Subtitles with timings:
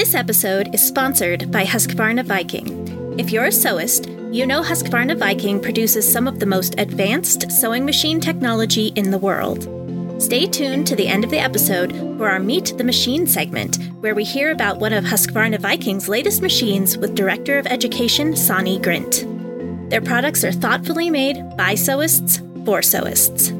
[0.00, 3.18] This episode is sponsored by Husqvarna Viking.
[3.18, 7.84] If you're a sewist, you know Husqvarna Viking produces some of the most advanced sewing
[7.84, 9.68] machine technology in the world.
[10.16, 14.14] Stay tuned to the end of the episode for our Meet the Machine segment, where
[14.14, 19.90] we hear about one of Husqvarna Viking's latest machines with Director of Education Sonny Grint.
[19.90, 23.52] Their products are thoughtfully made by sewists for sewists.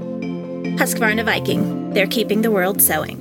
[0.79, 3.20] Husqvarna Viking, they're keeping the world sewing.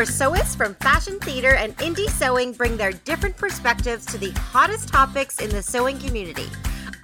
[0.00, 4.88] Where sewists from fashion theater and indie sewing bring their different perspectives to the hottest
[4.88, 6.48] topics in the sewing community.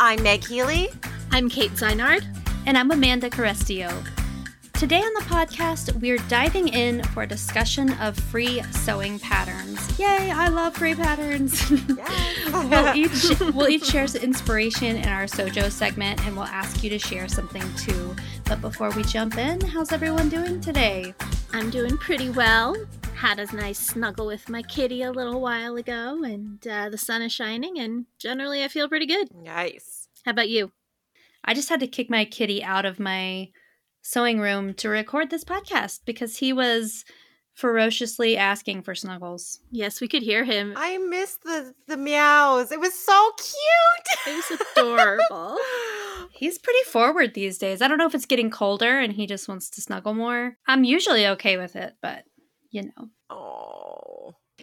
[0.01, 0.89] I'm Meg Healy.
[1.31, 2.25] I'm Kate Zeinard.
[2.65, 3.91] And I'm Amanda Carestio.
[4.79, 9.99] Today on the podcast, we're diving in for a discussion of free sewing patterns.
[9.99, 11.71] Yay, I love free patterns.
[12.53, 16.91] we'll, each, we'll each share some inspiration in our Sojo segment and we'll ask you
[16.91, 18.15] to share something too.
[18.45, 21.15] But before we jump in, how's everyone doing today?
[21.55, 22.77] I'm doing pretty well.
[23.15, 27.23] Had a nice snuggle with my kitty a little while ago, and uh, the sun
[27.23, 29.29] is shining, and generally I feel pretty good.
[29.35, 30.09] Nice.
[30.27, 30.73] How about you?
[31.43, 33.49] I just had to kick my kitty out of my
[34.07, 37.05] sewing room to record this podcast because he was
[37.55, 39.59] ferociously asking for snuggles.
[39.73, 40.75] Yes, we could hear him.
[40.77, 42.71] I missed the the meows.
[42.71, 44.35] It was so cute.
[44.35, 45.57] It was adorable.
[46.31, 47.83] He's pretty forward these days.
[47.83, 50.57] I don't know if it's getting colder and he just wants to snuggle more.
[50.69, 52.25] I'm usually okay with it, but
[52.71, 53.09] you know.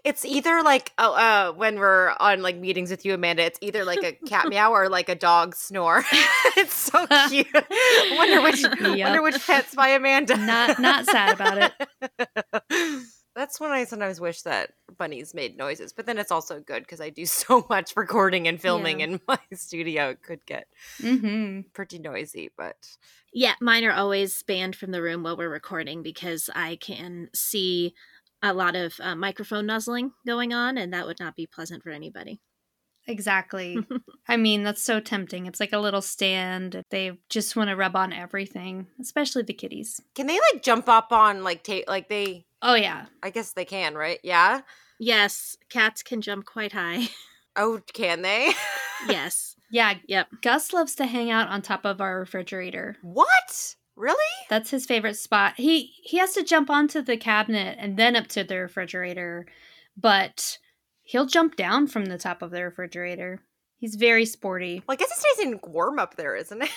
[0.04, 3.44] It's either like oh, uh, when we're on like meetings with you, Amanda.
[3.44, 6.04] It's either like a cat meow or like a dog snore.
[6.58, 7.48] it's so cute.
[8.12, 9.06] wonder which Yep.
[9.06, 10.38] wonder which pets by Amanda.
[10.38, 11.74] Not not sad about it.
[13.36, 17.02] That's when I sometimes wish that bunnies made noises, but then it's also good because
[17.02, 19.06] I do so much recording and filming Yeah.
[19.06, 20.10] in my studio.
[20.12, 20.68] It could get
[21.02, 22.76] hmm pretty noisy, but
[23.34, 27.96] Yeah, mine are always banned from the room while we're recording because I can see
[28.44, 31.90] a lot of uh, microphone nuzzling going on, and that would not be pleasant for
[31.90, 32.40] anybody.
[33.08, 33.78] Exactly.
[34.28, 35.46] I mean, that's so tempting.
[35.46, 36.84] It's like a little stand.
[36.90, 40.00] They just want to rub on everything, especially the kitties.
[40.16, 42.46] can they like jump up on like ta- like they?
[42.62, 43.08] Oh yeah.
[43.22, 44.20] I guess they can, right?
[44.24, 44.62] Yeah.
[45.00, 47.08] Yes, cats can jump quite high.
[47.56, 48.52] Oh, can they?
[49.08, 49.56] yes.
[49.70, 50.28] Yeah, Yep.
[50.42, 52.98] Gus loves to hang out on top of our refrigerator.
[53.04, 53.76] what?
[53.96, 54.18] Really?
[54.50, 55.54] That's his favorite spot.
[55.58, 59.46] He he has to jump onto the cabinet and then up to the refrigerator,
[59.96, 60.58] but
[61.04, 63.42] he'll jump down from the top of the refrigerator.
[63.78, 64.82] He's very sporty.
[64.88, 66.70] Well, I guess it stays in warm up there, isn't it?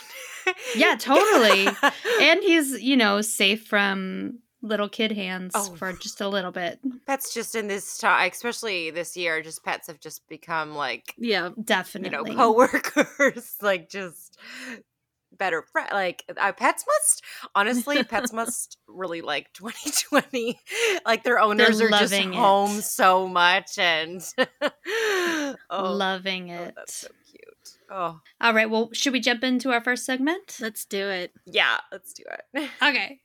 [0.75, 1.69] Yeah, totally.
[2.21, 5.77] And he's, you know, safe from little kid hands Oh.
[5.77, 6.81] for just a little bit.
[7.07, 11.51] pets just in this time, especially this year, just pets have just become like Yeah.
[11.63, 14.37] definitely you know coworkers, like just
[15.39, 15.89] better friend.
[15.93, 17.23] Like uh, pets must
[17.55, 20.59] honestly, pets must really like 2020.
[21.05, 22.37] Like their owners are just loving it.
[22.37, 24.23] home so much, and
[24.65, 26.75] oh, Loving oh, it.
[26.77, 27.79] that's so cute.
[27.91, 30.59] Oh All right, well, should we jump into our first segment?
[30.61, 31.33] Let's do it.
[31.47, 32.71] yeah, let's do it.
[32.83, 33.21] Okay.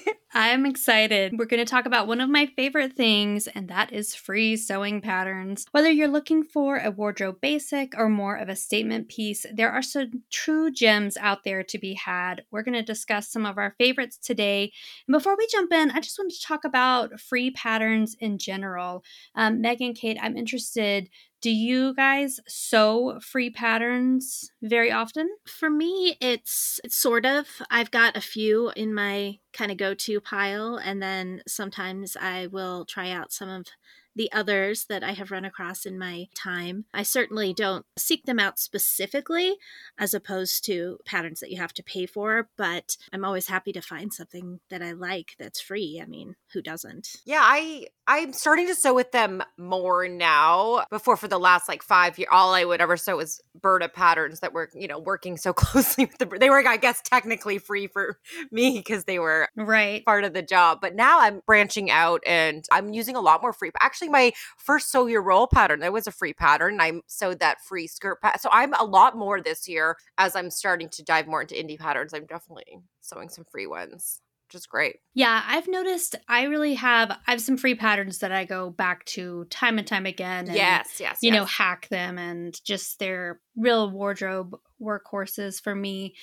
[0.34, 1.38] I'm excited.
[1.38, 5.00] We're going to talk about one of my favorite things, and that is free sewing
[5.00, 5.66] patterns.
[5.72, 9.82] Whether you're looking for a wardrobe basic or more of a statement piece, there are
[9.82, 12.44] some true gems out there to be had.
[12.50, 14.72] We're going to discuss some of our favorites today.
[15.06, 19.04] And before we jump in, I just want to talk about free patterns in general.
[19.34, 21.08] Um, Meg and Kate, I'm interested.
[21.42, 25.28] Do you guys sew free patterns very often?
[25.44, 27.48] For me, it's, it's sort of.
[27.68, 32.46] I've got a few in my kind of go to pile, and then sometimes I
[32.46, 33.66] will try out some of
[34.14, 36.84] the others that I have run across in my time.
[36.92, 39.56] I certainly don't seek them out specifically
[39.98, 43.80] as opposed to patterns that you have to pay for, but I'm always happy to
[43.82, 46.00] find something that I like that's free.
[46.02, 47.08] I mean, who doesn't?
[47.24, 50.84] Yeah, I I'm starting to sew with them more now.
[50.90, 54.40] Before for the last like five years, all I would ever sew was Burda patterns
[54.40, 56.26] that were you know working so closely with the.
[56.38, 58.18] They were I guess technically free for
[58.50, 60.04] me because they were Right.
[60.04, 60.78] part of the job.
[60.80, 63.70] But now I'm branching out and I'm using a lot more free.
[63.80, 66.80] Actually, my first sew your roll pattern that was a free pattern.
[66.80, 68.40] I sewed that free skirt pattern.
[68.40, 71.78] So I'm a lot more this year as I'm starting to dive more into indie
[71.78, 72.12] patterns.
[72.14, 74.96] I'm definitely sewing some free ones, which is great.
[75.14, 79.04] Yeah, I've noticed I really have I have some free patterns that I go back
[79.06, 83.40] to time and time again and yes, yes, you know hack them and just they're
[83.56, 86.14] real wardrobe workhorses for me.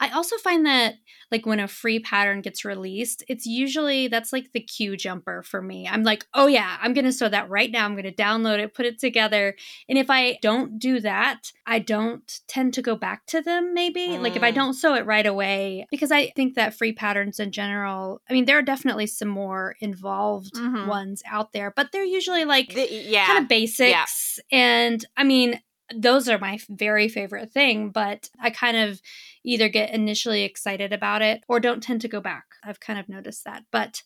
[0.00, 0.94] I also find that
[1.30, 5.62] like when a free pattern gets released, it's usually that's like the cue jumper for
[5.62, 5.86] me.
[5.88, 7.84] I'm like, "Oh yeah, I'm going to sew that right now.
[7.84, 9.54] I'm going to download it, put it together."
[9.88, 14.08] And if I don't do that, I don't tend to go back to them maybe.
[14.08, 14.22] Mm.
[14.22, 14.56] Like if I mm.
[14.56, 18.44] don't sew it right away because I think that free patterns in general, I mean,
[18.44, 20.86] there are definitely some more involved mm-hmm.
[20.88, 23.26] ones out there, but they're usually like the, yeah.
[23.26, 24.58] kind of basics yeah.
[24.58, 25.60] and I mean,
[25.94, 29.00] those are my very favorite thing, but I kind of
[29.44, 32.44] either get initially excited about it or don't tend to go back.
[32.64, 33.64] I've kind of noticed that.
[33.70, 34.02] But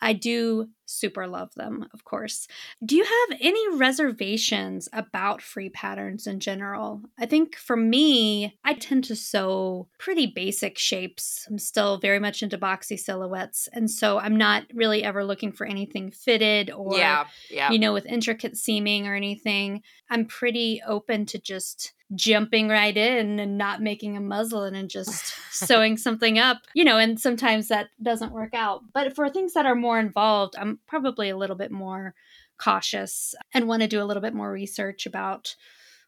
[0.00, 2.48] I do super love them, of course.
[2.84, 7.02] Do you have any reservations about free patterns in general?
[7.18, 11.46] I think for me, I tend to sew pretty basic shapes.
[11.50, 13.68] I'm still very much into boxy silhouettes.
[13.72, 17.70] And so I'm not really ever looking for anything fitted or, yeah, yeah.
[17.70, 19.82] you know, with intricate seaming or anything.
[20.08, 25.34] I'm pretty open to just jumping right in and not making a muslin and just
[25.50, 28.82] sewing something up, you know, and sometimes that doesn't work out.
[28.92, 32.14] But for things that are more involved, I'm probably a little bit more
[32.58, 35.56] cautious and want to do a little bit more research about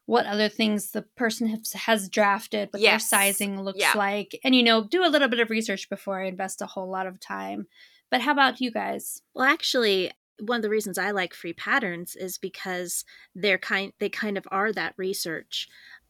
[0.05, 2.91] what other things the person has, has drafted, what yes.
[2.91, 3.93] their sizing looks yeah.
[3.95, 6.89] like, and you know, do a little bit of research before I invest a whole
[6.89, 7.67] lot of time.
[8.09, 9.21] But how about you guys?
[9.35, 13.05] Well, actually, one of the reasons I like free patterns is because
[13.35, 15.67] they're kind they kind of are that research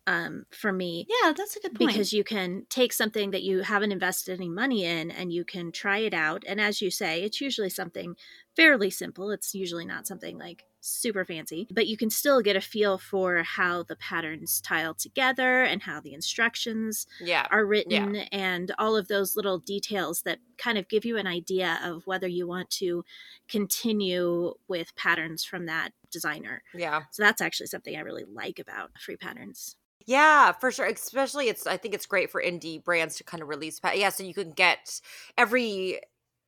[0.09, 1.05] um, for me.
[1.07, 1.91] Yeah, that's a good point.
[1.91, 5.71] Because you can take something that you haven't invested any money in and you can
[5.71, 6.43] try it out.
[6.47, 8.15] And as you say, it's usually something
[8.55, 9.29] fairly simple.
[9.29, 13.43] It's usually not something like super fancy, but you can still get a feel for
[13.43, 17.45] how the patterns tile together and how the instructions yeah.
[17.51, 18.25] are written yeah.
[18.31, 22.27] and all of those little details that kind of give you an idea of whether
[22.27, 23.05] you want to
[23.47, 26.63] continue with patterns from that designer.
[26.73, 27.03] Yeah.
[27.11, 29.75] So that's actually something I really like about free patterns.
[30.05, 30.85] Yeah, for sure.
[30.87, 33.79] Especially, it's I think it's great for indie brands to kind of release.
[33.95, 35.01] Yeah, so you can get
[35.37, 35.99] every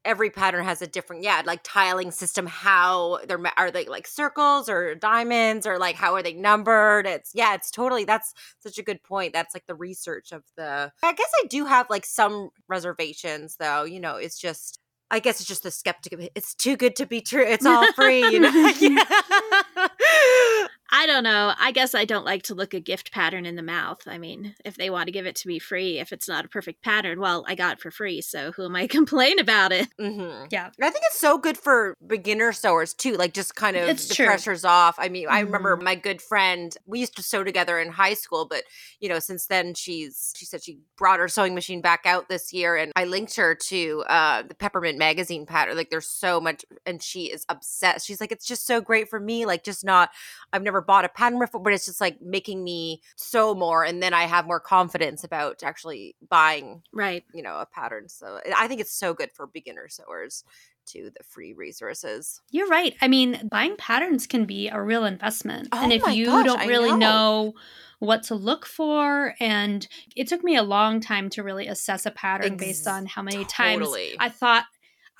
[0.04, 4.68] every pattern has a different yeah like tiling system how they're are they like circles
[4.68, 8.82] or diamonds or like how are they numbered it's yeah it's totally that's such a
[8.84, 12.50] good point that's like the research of the i guess i do have like some
[12.68, 14.80] reservations though you know it's just
[15.14, 16.32] I guess it's just the skeptic of it.
[16.36, 17.44] It's too good to be true.
[17.46, 18.50] It's all free, you know.
[20.94, 21.54] I don't know.
[21.58, 24.02] I guess I don't like to look a gift pattern in the mouth.
[24.08, 26.50] I mean, if they want to give it to me free, if it's not a
[26.50, 28.20] perfect pattern, well, I got it for free.
[28.20, 29.88] So who am I complain about it?
[30.00, 30.48] Mm-hmm.
[30.52, 30.70] Yeah.
[30.82, 33.14] I think it's so good for beginner sewers too.
[33.14, 34.26] Like just kind of it's the true.
[34.26, 34.96] pressure's off.
[34.98, 35.36] I mean, mm-hmm.
[35.36, 35.86] I remember mm-hmm.
[35.86, 38.64] my good friend, we used to sew together in high school, but
[39.00, 42.52] you know, since then she's, she said she brought her sewing machine back out this
[42.52, 45.78] year and I linked her to uh, the Peppermint magazine pattern.
[45.78, 48.06] Like there's so much, and she is obsessed.
[48.06, 49.46] She's like, it's just so great for me.
[49.46, 50.10] Like just not,
[50.52, 54.02] I've never bought a pattern before, but it's just like making me sew more, and
[54.02, 57.24] then I have more confidence about actually buying, right?
[57.34, 58.10] You know, a pattern.
[58.10, 60.44] So eh, I think it's so good for beginner sewers
[60.88, 62.42] to the free resources.
[62.50, 62.96] You're right.
[63.02, 65.70] I mean, buying patterns can be a real investment.
[65.72, 66.98] Oh and if you gosh, don't really know.
[66.98, 67.54] know.
[68.00, 72.12] what to look for and it took me a long time to really assess a
[72.12, 74.16] pattern based on how many totally.
[74.16, 74.66] times I thought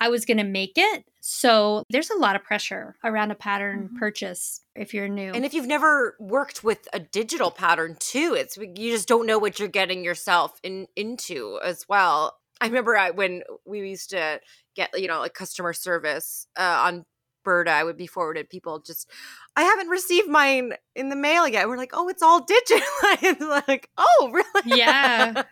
[0.02, 1.04] I was going to make it.
[1.20, 3.98] So there's a lot of pressure around a pattern mm-hmm.
[3.98, 5.30] purchase if you're new.
[5.30, 9.38] And if you've never worked with a digital pattern too, it's you just don't know
[9.38, 12.36] what you're getting yourself in into as well.
[12.60, 14.40] I remember I, when we used to
[14.74, 17.04] get you know like customer service uh, on
[17.44, 19.08] Burda, I would be forwarded people just,
[19.56, 21.68] I haven't received mine in the mail yet.
[21.68, 23.48] We're like, oh, it's all digital.
[23.48, 24.78] like, oh, really?
[24.78, 25.42] Yeah.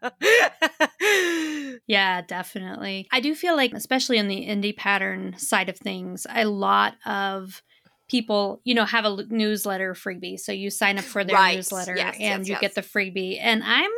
[1.86, 3.08] yeah, definitely.
[3.12, 7.62] I do feel like, especially in the indie pattern side of things, a lot of
[8.08, 10.38] people, you know, have a newsletter freebie.
[10.38, 11.56] So you sign up for their right.
[11.56, 12.60] newsletter yes, and yes, you yes.
[12.60, 13.38] get the freebie.
[13.40, 13.90] And I'm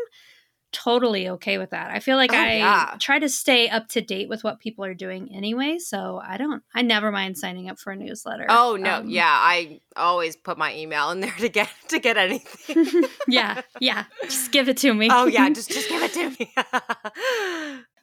[0.72, 1.90] totally okay with that.
[1.90, 2.96] I feel like oh, I yeah.
[2.98, 6.62] try to stay up to date with what people are doing anyway, so I don't
[6.74, 8.46] I never mind signing up for a newsletter.
[8.48, 12.16] Oh no, um, yeah, I always put my email in there to get to get
[12.16, 13.04] anything.
[13.28, 14.04] yeah, yeah.
[14.22, 15.08] Just give it to me.
[15.10, 16.52] Oh yeah, just just give it to me.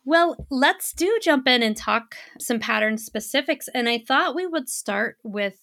[0.05, 4.69] well, let's do jump in and talk some pattern specifics and I thought we would
[4.69, 5.55] start with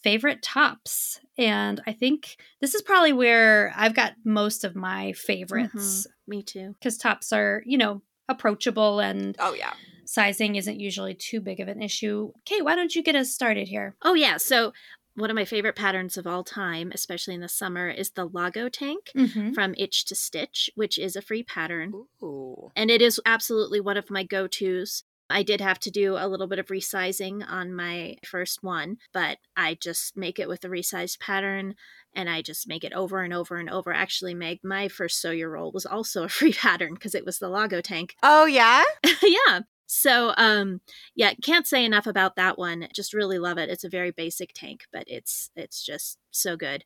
[0.00, 1.20] favorite tops.
[1.38, 6.06] And I think this is probably where I've got most of my favorites.
[6.06, 6.30] Mm-hmm.
[6.30, 6.74] Me too.
[6.78, 9.72] Because tops are, you know, approachable and oh yeah
[10.04, 13.68] sizing isn't usually too big of an issue kate why don't you get us started
[13.68, 14.72] here oh yeah so
[15.16, 18.68] one of my favorite patterns of all time, especially in the summer, is the Lago
[18.68, 19.52] tank mm-hmm.
[19.52, 21.92] from Itch to Stitch, which is a free pattern.
[22.22, 22.70] Ooh.
[22.76, 25.04] And it is absolutely one of my go tos.
[25.28, 29.38] I did have to do a little bit of resizing on my first one, but
[29.56, 31.74] I just make it with a resized pattern
[32.14, 33.92] and I just make it over and over and over.
[33.92, 37.38] Actually, Meg, my first sew your roll was also a free pattern because it was
[37.38, 38.14] the Lago tank.
[38.22, 38.84] Oh yeah,
[39.22, 39.60] yeah.
[39.88, 40.80] So, um,
[41.14, 42.88] yeah, can't say enough about that one.
[42.92, 43.70] Just really love it.
[43.70, 46.84] It's a very basic tank, but it's it's just so good.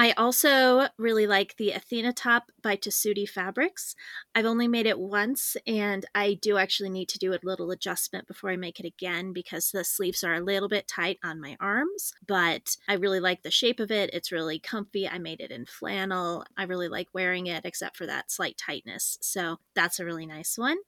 [0.00, 3.94] I also really like the Athena top by Tessuti Fabrics.
[4.34, 8.26] I've only made it once, and I do actually need to do a little adjustment
[8.26, 11.54] before I make it again because the sleeves are a little bit tight on my
[11.60, 12.14] arms.
[12.26, 14.08] But I really like the shape of it.
[14.14, 15.06] It's really comfy.
[15.06, 16.46] I made it in flannel.
[16.56, 19.18] I really like wearing it, except for that slight tightness.
[19.20, 20.78] So that's a really nice one.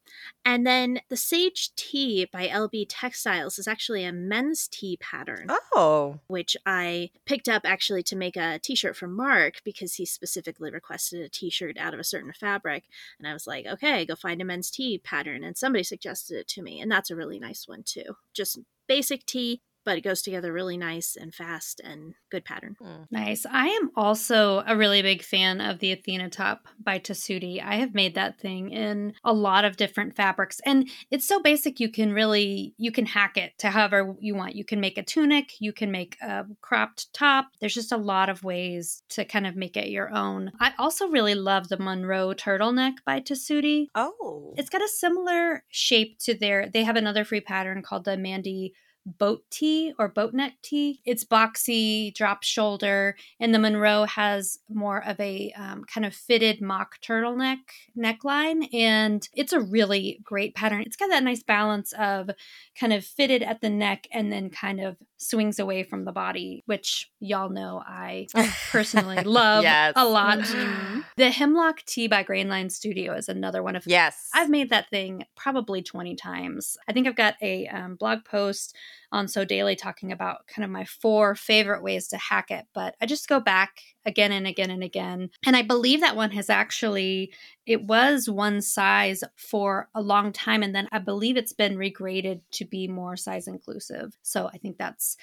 [0.47, 5.49] And then the Sage Tee by LB Textiles is actually a men's tee pattern.
[5.75, 6.21] Oh.
[6.28, 10.71] Which I picked up actually to make a t shirt shirt Mark because he specifically
[10.71, 12.85] requested a t shirt out of a certain fabric.
[13.18, 15.44] And I was like, okay, go find a men's tee pattern.
[15.44, 16.80] And somebody suggested it to me.
[16.80, 18.16] And that's a really nice one too.
[18.35, 22.77] Just basic tee, but it goes together really nice and fast and good pattern.
[22.81, 23.07] Mm.
[23.11, 23.47] Nice.
[23.51, 27.62] I am also a really big fan of the Athena top by Tessuti.
[27.62, 31.81] I have made that thing in a lot of different fabrics and it's so basic
[31.81, 34.55] you can really you can hack it to however you want.
[34.55, 37.49] You can make a tunic, you can make a cropped top.
[37.61, 40.53] There's just a lot of ways to kind of make it your own.
[40.61, 43.87] I also really love the Monroe turtleneck by Tessuti.
[43.95, 44.55] Oh.
[44.57, 48.75] It's got a similar shape to their they have another free pattern called the Mandy
[49.04, 51.00] boat tee or boat neck tee.
[51.04, 56.61] It's boxy, drop shoulder, and the Monroe has more of a um, kind of fitted
[56.61, 57.59] mock turtleneck
[57.99, 58.73] neckline.
[58.73, 60.82] And it's a really great pattern.
[60.82, 62.30] It's got that nice balance of
[62.78, 66.62] kind of fitted at the neck and then kind of swings away from the body,
[66.66, 68.26] which y'all know I
[68.71, 69.92] personally love yes.
[69.97, 70.40] a lot.
[70.40, 71.00] Mm-hmm.
[71.16, 74.28] The Hemlock Tee by Grainline Studio is another one of yes.
[74.35, 76.76] I've made that thing probably 20 times.
[76.88, 78.76] I think I've got a um, blog post
[79.11, 82.66] Um, on Sew Daily talking about kind of my four favorite ways to hack it,
[82.75, 85.30] but I just go back again and again and again.
[85.46, 87.32] And I believe that one has actually
[87.64, 92.40] it was one size for a long time and then I believe it's been regraded
[92.52, 94.16] to be more size inclusive.
[94.22, 95.16] So I think that's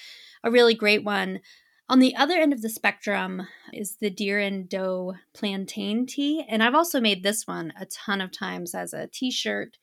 [0.45, 1.41] a really great one.
[1.89, 6.45] On the other end of the spectrum is the deer and doe plantain tee.
[6.47, 9.77] And I've also made this one a ton of times as a t shirt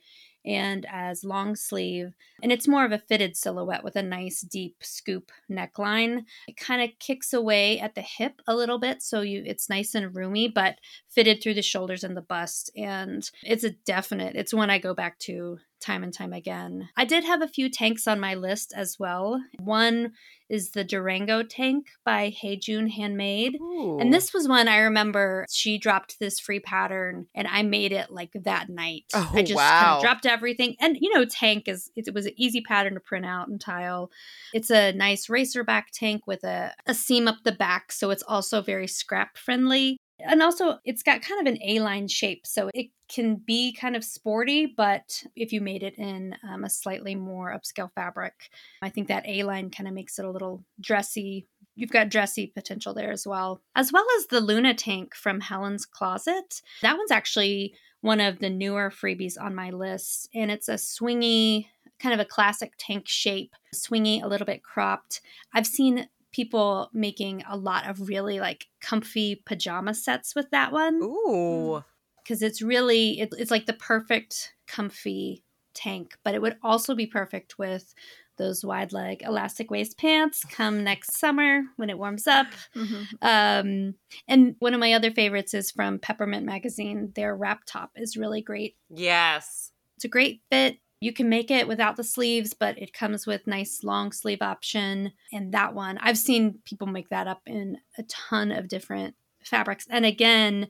[0.47, 2.15] and as long sleeve.
[2.43, 6.25] And it's more of a fitted silhouette with a nice deep scoop neckline.
[6.47, 9.95] It kind of kicks away at the hip a little bit, so you it's nice
[9.95, 10.77] and roomy, but
[11.09, 12.71] fitted through the shoulders and the bust.
[12.77, 16.89] And it's a definite, it's one I go back to time and time again.
[16.97, 19.43] I did have a few tanks on my list as well.
[19.59, 20.13] One
[20.49, 23.57] is the Durango tank by Hey June Handmade.
[23.61, 23.99] Ooh.
[24.01, 28.11] And this was one I remember she dropped this free pattern and I made it
[28.11, 29.05] like that night.
[29.15, 29.83] Oh, I just wow.
[29.83, 30.77] kind of dropped everything.
[30.81, 34.11] And you know, tank is it was an easy pattern to print out and tile.
[34.53, 38.23] It's a nice racer back tank with a, a seam up the back, so it's
[38.23, 39.99] also very scrap friendly.
[40.19, 42.47] And also, it's got kind of an A line shape.
[42.47, 46.71] So it can be kind of sporty, but if you made it in um, a
[46.71, 48.35] slightly more upscale fabric,
[48.83, 51.47] I think that A line kind of makes it a little dressy.
[51.75, 55.85] You've got dressy potential there as well, as well as the Luna tank from Helen's
[55.85, 56.63] Closet.
[56.81, 61.67] That one's actually one of the newer freebies on my list, and it's a swingy,
[61.99, 65.21] kind of a classic tank shape, swingy, a little bit cropped.
[65.53, 71.01] I've seen people making a lot of really like comfy pajama sets with that one.
[71.03, 71.83] Ooh.
[72.23, 77.07] Because it's really, it, it's like the perfect comfy tank, but it would also be
[77.07, 77.95] perfect with
[78.37, 82.49] those wide leg elastic waist pants come next summer when it warms up.
[82.75, 83.05] Mm-hmm.
[83.23, 83.95] Um,
[84.29, 87.13] and one of my other favorites is from Peppermint Magazine.
[87.15, 88.77] Their wrap top is really great.
[88.91, 89.73] Yes.
[89.97, 90.77] It's a great fit.
[91.01, 95.13] You can make it without the sleeves, but it comes with nice long sleeve option.
[95.33, 99.87] And that one, I've seen people make that up in a ton of different fabrics.
[99.91, 100.69] And again,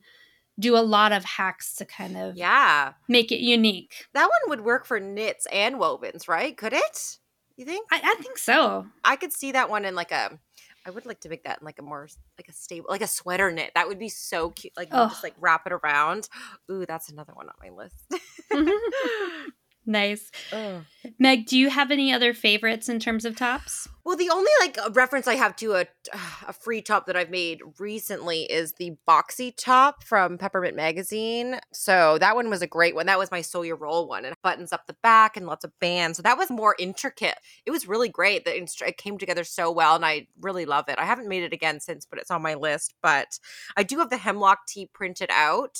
[0.58, 4.06] do a lot of hacks to kind of yeah make it unique.
[4.14, 6.56] That one would work for knits and wovens, right?
[6.56, 7.18] Could it?
[7.56, 7.86] You think?
[7.90, 8.86] I, I think so.
[9.04, 10.38] I could see that one in like a
[10.86, 13.06] I would like to make that in like a more like a stable like a
[13.06, 13.72] sweater knit.
[13.74, 14.72] That would be so cute.
[14.76, 16.28] Like just like wrap it around.
[16.70, 18.06] Ooh, that's another one on my list.
[19.86, 20.32] Nice.
[20.52, 20.84] Ugh.
[21.18, 23.88] Meg, do you have any other favorites in terms of tops?
[24.04, 25.86] Well, the only like reference I have to a
[26.46, 31.58] a free top that I've made recently is the boxy top from Peppermint Magazine.
[31.72, 33.06] So that one was a great one.
[33.06, 35.72] That was my Sew Your Roll one, and buttons up the back and lots of
[35.80, 36.16] bands.
[36.16, 37.38] So that was more intricate.
[37.64, 38.44] It was really great.
[38.44, 40.98] That it came together so well, and I really love it.
[40.98, 42.94] I haven't made it again since, but it's on my list.
[43.02, 43.38] But
[43.76, 45.78] I do have the hemlock tee printed out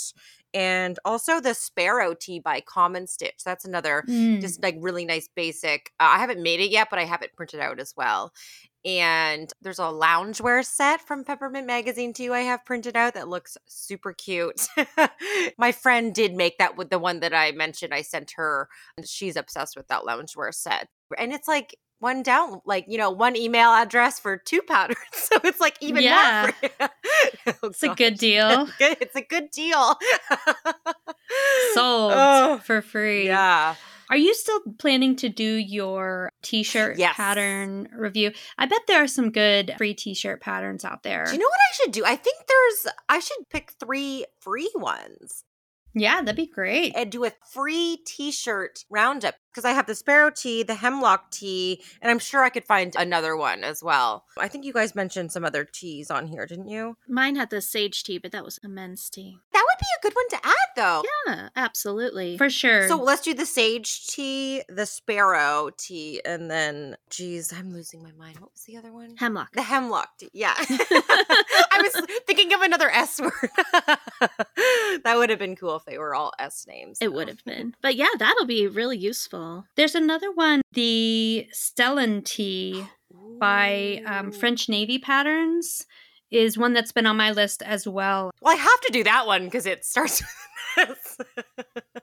[0.54, 4.40] and also the sparrow tee by common stitch that's another mm.
[4.40, 7.34] just like really nice basic uh, i haven't made it yet but i have it
[7.36, 8.32] printed out as well
[8.86, 12.32] And there's a loungewear set from Peppermint Magazine too.
[12.32, 14.68] I have printed out that looks super cute.
[15.58, 17.92] My friend did make that with the one that I mentioned.
[17.92, 18.68] I sent her.
[19.04, 20.86] She's obsessed with that loungewear set.
[21.18, 25.36] And it's like one down, like, you know, one email address for two patterns So
[25.44, 26.50] it's like even Yeah.
[26.80, 26.88] Oh,
[27.68, 28.68] It's a good deal.
[28.80, 29.96] It's a good deal.
[31.74, 33.26] Sold Oh, for free.
[33.26, 33.74] yeah.
[34.08, 37.16] Are you still planning to do your t-shirt Yes.
[37.16, 38.32] pattern review?
[38.56, 41.24] I bet there are some good free t-shirt patterns out there.
[41.24, 42.04] Do you know what I should do?
[42.04, 45.42] I think there's, I should pick three free ones
[45.98, 46.92] yeah, that'd be great.
[46.94, 51.30] and do a free t shirt roundup because I have the sparrow tee, the hemlock
[51.30, 54.26] tee, and I'm sure I could find another one as well.
[54.36, 56.98] I think you guys mentioned some other tees on here, didn't you?
[57.08, 59.38] Mine had the sage tee, but that was a men's tee.
[59.54, 61.02] That would be a good one to add though.
[61.26, 62.36] Yeah, absolutely.
[62.36, 62.86] For sure.
[62.86, 68.12] So let's do the sage tee, the sparrow tee, and then, geez, I'm losing my
[68.12, 68.38] mind.
[68.38, 69.16] What was the other one?
[69.16, 69.52] Hemlock.
[69.52, 70.28] The hemlock tee.
[70.34, 70.54] Yeah.
[71.76, 73.32] I was thinking of another S word.
[75.02, 76.98] that would have been cool if they were all S names.
[77.00, 77.16] It though.
[77.16, 77.74] would have been.
[77.80, 79.45] But yeah, that'll be really useful.
[79.76, 82.84] There's another one, the Stellan tee
[83.38, 85.86] by um, French Navy Patterns
[86.30, 88.30] is one that's been on my list as well.
[88.40, 90.22] Well, I have to do that one because it starts
[90.76, 90.96] with an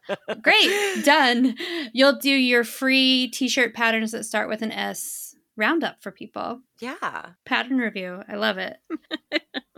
[0.08, 0.18] S.
[0.42, 1.56] Great, done.
[1.94, 6.62] You'll do your free t-shirt patterns that start with an S roundup for people.
[6.80, 7.30] Yeah.
[7.46, 8.24] Pattern review.
[8.28, 8.78] I love it.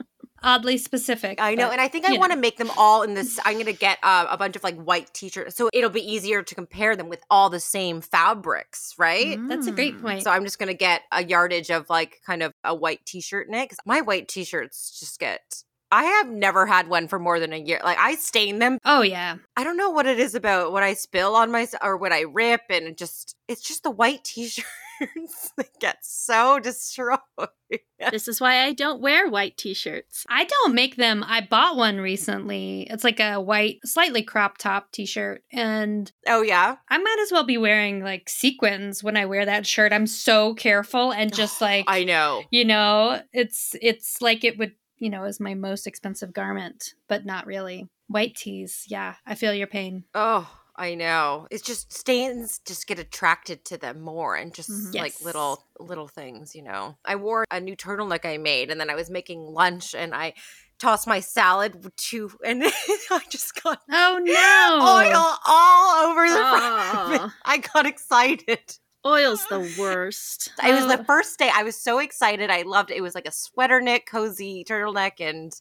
[0.45, 1.41] Oddly specific.
[1.41, 1.65] I know.
[1.65, 3.39] but, And I think I want to make them all in this.
[3.43, 5.55] I'm going to get uh, a bunch of like white t shirts.
[5.55, 9.39] So it'll be easier to compare them with all the same fabrics, right?
[9.49, 10.01] That's a great Mm.
[10.01, 10.23] point.
[10.23, 13.21] So I'm just going to get a yardage of like kind of a white t
[13.21, 13.69] shirt in it.
[13.69, 15.63] Cause my white t shirts just get.
[15.95, 17.79] I have never had one for more than a year.
[17.81, 18.79] Like I stain them.
[18.83, 19.37] oh yeah.
[19.55, 22.21] I don't know what it is about what I spill on my or what I
[22.23, 24.65] rip, and it just it's just the white t-shirts
[25.57, 27.19] that get so destroyed.
[28.11, 30.25] This is why I don't wear white t-shirts.
[30.29, 31.23] I don't make them.
[31.25, 32.85] I bought one recently.
[32.89, 37.45] It's like a white, slightly crop top t-shirt and Oh yeah, I might as well
[37.45, 39.93] be wearing like sequins when I wear that shirt.
[39.93, 42.43] I'm so careful and just like I know.
[42.51, 47.25] you know, it's it's like it would, you know, is my most expensive garment, but
[47.25, 47.87] not really.
[48.07, 50.03] White tees, yeah, I feel your pain.
[50.13, 51.47] Oh, I know.
[51.51, 54.93] It's just stains just get attracted to them more and just Mhm.
[54.95, 55.21] like Yes.
[55.23, 56.97] little little things, you know.
[57.05, 60.33] I wore a new turtleneck I made and then I was making lunch and I
[60.77, 65.15] tossed my salad to and I just got Oh no.
[65.15, 66.65] oil all over the front
[67.05, 67.21] of it.
[67.21, 68.77] Oh, I got excited.
[69.05, 70.51] Oil's the worst.
[70.63, 71.49] It was the first day.
[71.53, 72.49] I was so excited.
[72.49, 72.97] I loved it.
[72.97, 75.53] It was like a sweater knit, cozy turtleneck, and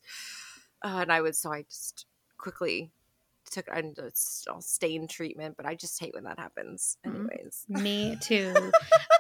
[0.85, 2.07] uh, and I was so I just
[2.39, 2.91] quickly
[3.51, 3.97] took and
[4.51, 5.57] all stain treatment.
[5.57, 6.97] But I just hate when that happens.
[7.07, 7.29] Mhm.
[7.31, 8.53] Anyways, Me too.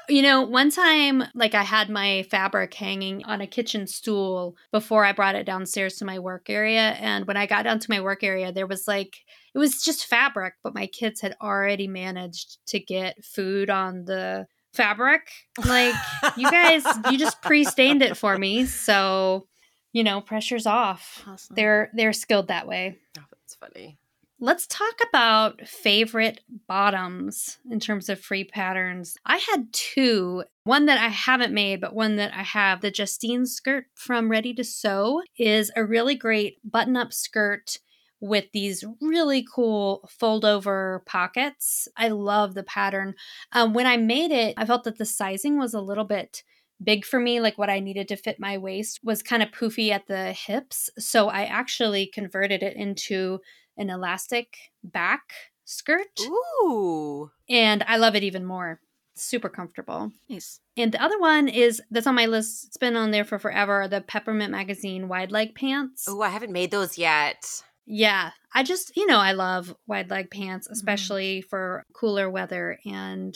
[0.08, 5.04] you know, one time, like I had my fabric hanging on a kitchen stool before
[5.04, 6.92] I brought it downstairs to my work area.
[7.00, 9.18] And when I got down to my work area, there was like,
[9.54, 14.46] it was just fabric, but my kids had already managed to get food on the
[14.72, 15.30] fabric.
[15.64, 15.94] Like,
[16.36, 18.66] you guys, you just pre stained it for me.
[18.66, 19.46] So,
[19.92, 21.24] you know, pressure's off.
[21.26, 21.54] Awesome.
[21.54, 22.98] They're they're skilled that way.
[23.18, 23.98] Oh, that's funny.
[24.40, 29.16] Let's talk about favorite bottoms in terms of free patterns.
[29.24, 30.42] I had two.
[30.64, 32.80] One that I haven't made, but one that I have.
[32.80, 37.78] The Justine skirt from Ready to Sew is a really great button up skirt
[38.24, 41.86] with these really cool fold over pockets.
[41.96, 43.14] I love the pattern.
[43.52, 46.42] Um, when I made it, I felt that the sizing was a little bit
[46.82, 49.90] big for me like what i needed to fit my waist was kind of poofy
[49.90, 53.38] at the hips so i actually converted it into
[53.76, 55.22] an elastic back
[55.64, 58.80] skirt Ooh, and I love it even more.
[59.16, 60.10] Super comfortable.
[60.28, 60.60] Nice.
[60.76, 62.64] And the other one is that's on my list.
[62.66, 63.86] It's been on there for forever.
[63.88, 66.08] The Peppermint Magazine wide leg pants.
[66.08, 67.62] ooh, I haven't made those yet.
[67.86, 70.72] Yeah, I just you know I love wide leg pants, Mm-hmm.
[70.72, 72.78] especially for cooler weather.
[72.86, 73.34] And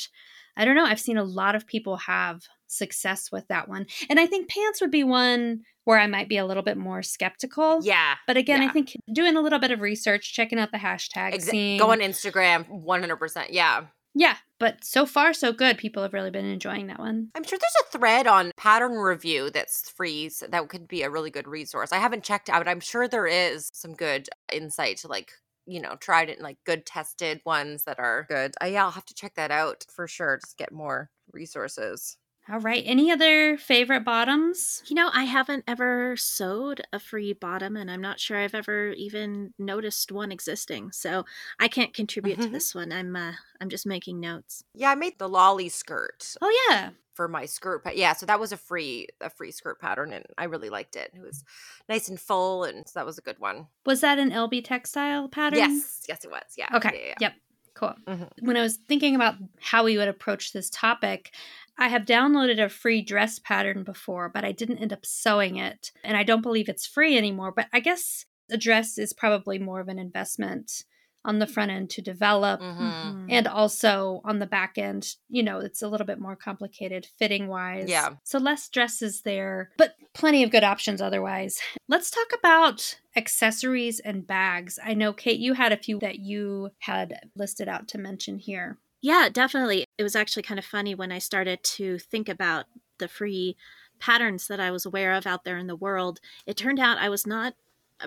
[0.57, 0.85] I don't know.
[0.85, 4.81] I've seen a lot of people have success with that one, and I think pants
[4.81, 7.81] would be one where I might be a little bit more skeptical.
[7.83, 8.69] Yeah, But again, yeah.
[8.69, 11.93] I think doing a little bit of research, checking out the hashtag, Exa- seeing go
[11.93, 13.53] on Instagram, one hundred percent.
[13.53, 15.79] Yeah, Yeah, but so far so good.
[15.79, 17.29] People have really been enjoying that one.
[17.35, 20.31] I'm sure there's a thread on pattern review that's free.
[20.49, 21.93] That could be a really good resource.
[21.93, 22.67] I haven't checked out.
[22.67, 25.31] I'm sure there is some good insight to like,
[25.67, 28.55] you know, tried and like good tested ones that are good.
[28.61, 30.39] I, yeah, I'll have to check that out for sure.
[30.43, 32.17] Just get more resources.
[32.51, 32.83] All right.
[32.87, 34.83] Any other favorite bottoms?
[34.87, 38.93] You know, I haven't ever sewed a free bottom, and I'm not sure I've ever
[38.93, 40.93] even noticed one existing.
[40.93, 41.25] So
[41.61, 42.91] I can't contribute to this one.
[42.91, 44.65] I'm uh, I'm just making notes.
[44.75, 46.91] Yeah, I made the lolly skirt Oh yeah.
[47.13, 47.85] for my skirt.
[47.85, 50.97] But yeah, so that was a free a free skirt pattern, and I really liked
[50.97, 51.11] it.
[51.15, 51.45] It was
[51.89, 53.67] nice and full, and so that was a good one.
[53.85, 55.59] Was that an LB textile pattern?
[55.59, 56.55] Yes, yes, it was.
[56.57, 56.69] Yeah.
[56.75, 56.91] Okay.
[56.95, 57.15] Yeah, yeah, yeah.
[57.21, 57.33] Yep.
[57.75, 57.95] Cool.
[58.09, 58.29] Mhm.
[58.41, 61.33] When I was thinking about how we would approach this topic,
[61.79, 65.93] I have downloaded a free dress pattern before, but I didn't end up sewing it.
[66.03, 67.53] And I don't believe it's free anymore.
[67.55, 70.85] But I guess a dress is probably more of an investment
[71.25, 72.61] on the front end to develop.
[72.61, 72.79] Mhm.
[72.79, 73.27] Mhm.
[73.29, 77.49] And also on the back end, you know, it's a little bit more complicated fitting
[77.49, 77.89] wise.
[77.89, 78.15] Yeah.
[78.25, 81.61] So less dresses there, but plenty of good options otherwise.
[81.89, 84.79] Let's talk about accessories and bags.
[84.83, 88.79] I know, Kate, you had a few that you had listed out to mention here.
[89.01, 89.85] Yeah, definitely.
[89.97, 92.67] It was actually kind of funny when I started to think about
[92.99, 93.57] the free
[94.01, 96.21] patterns that I was aware of out there in the world.
[96.47, 97.55] It turned out I was not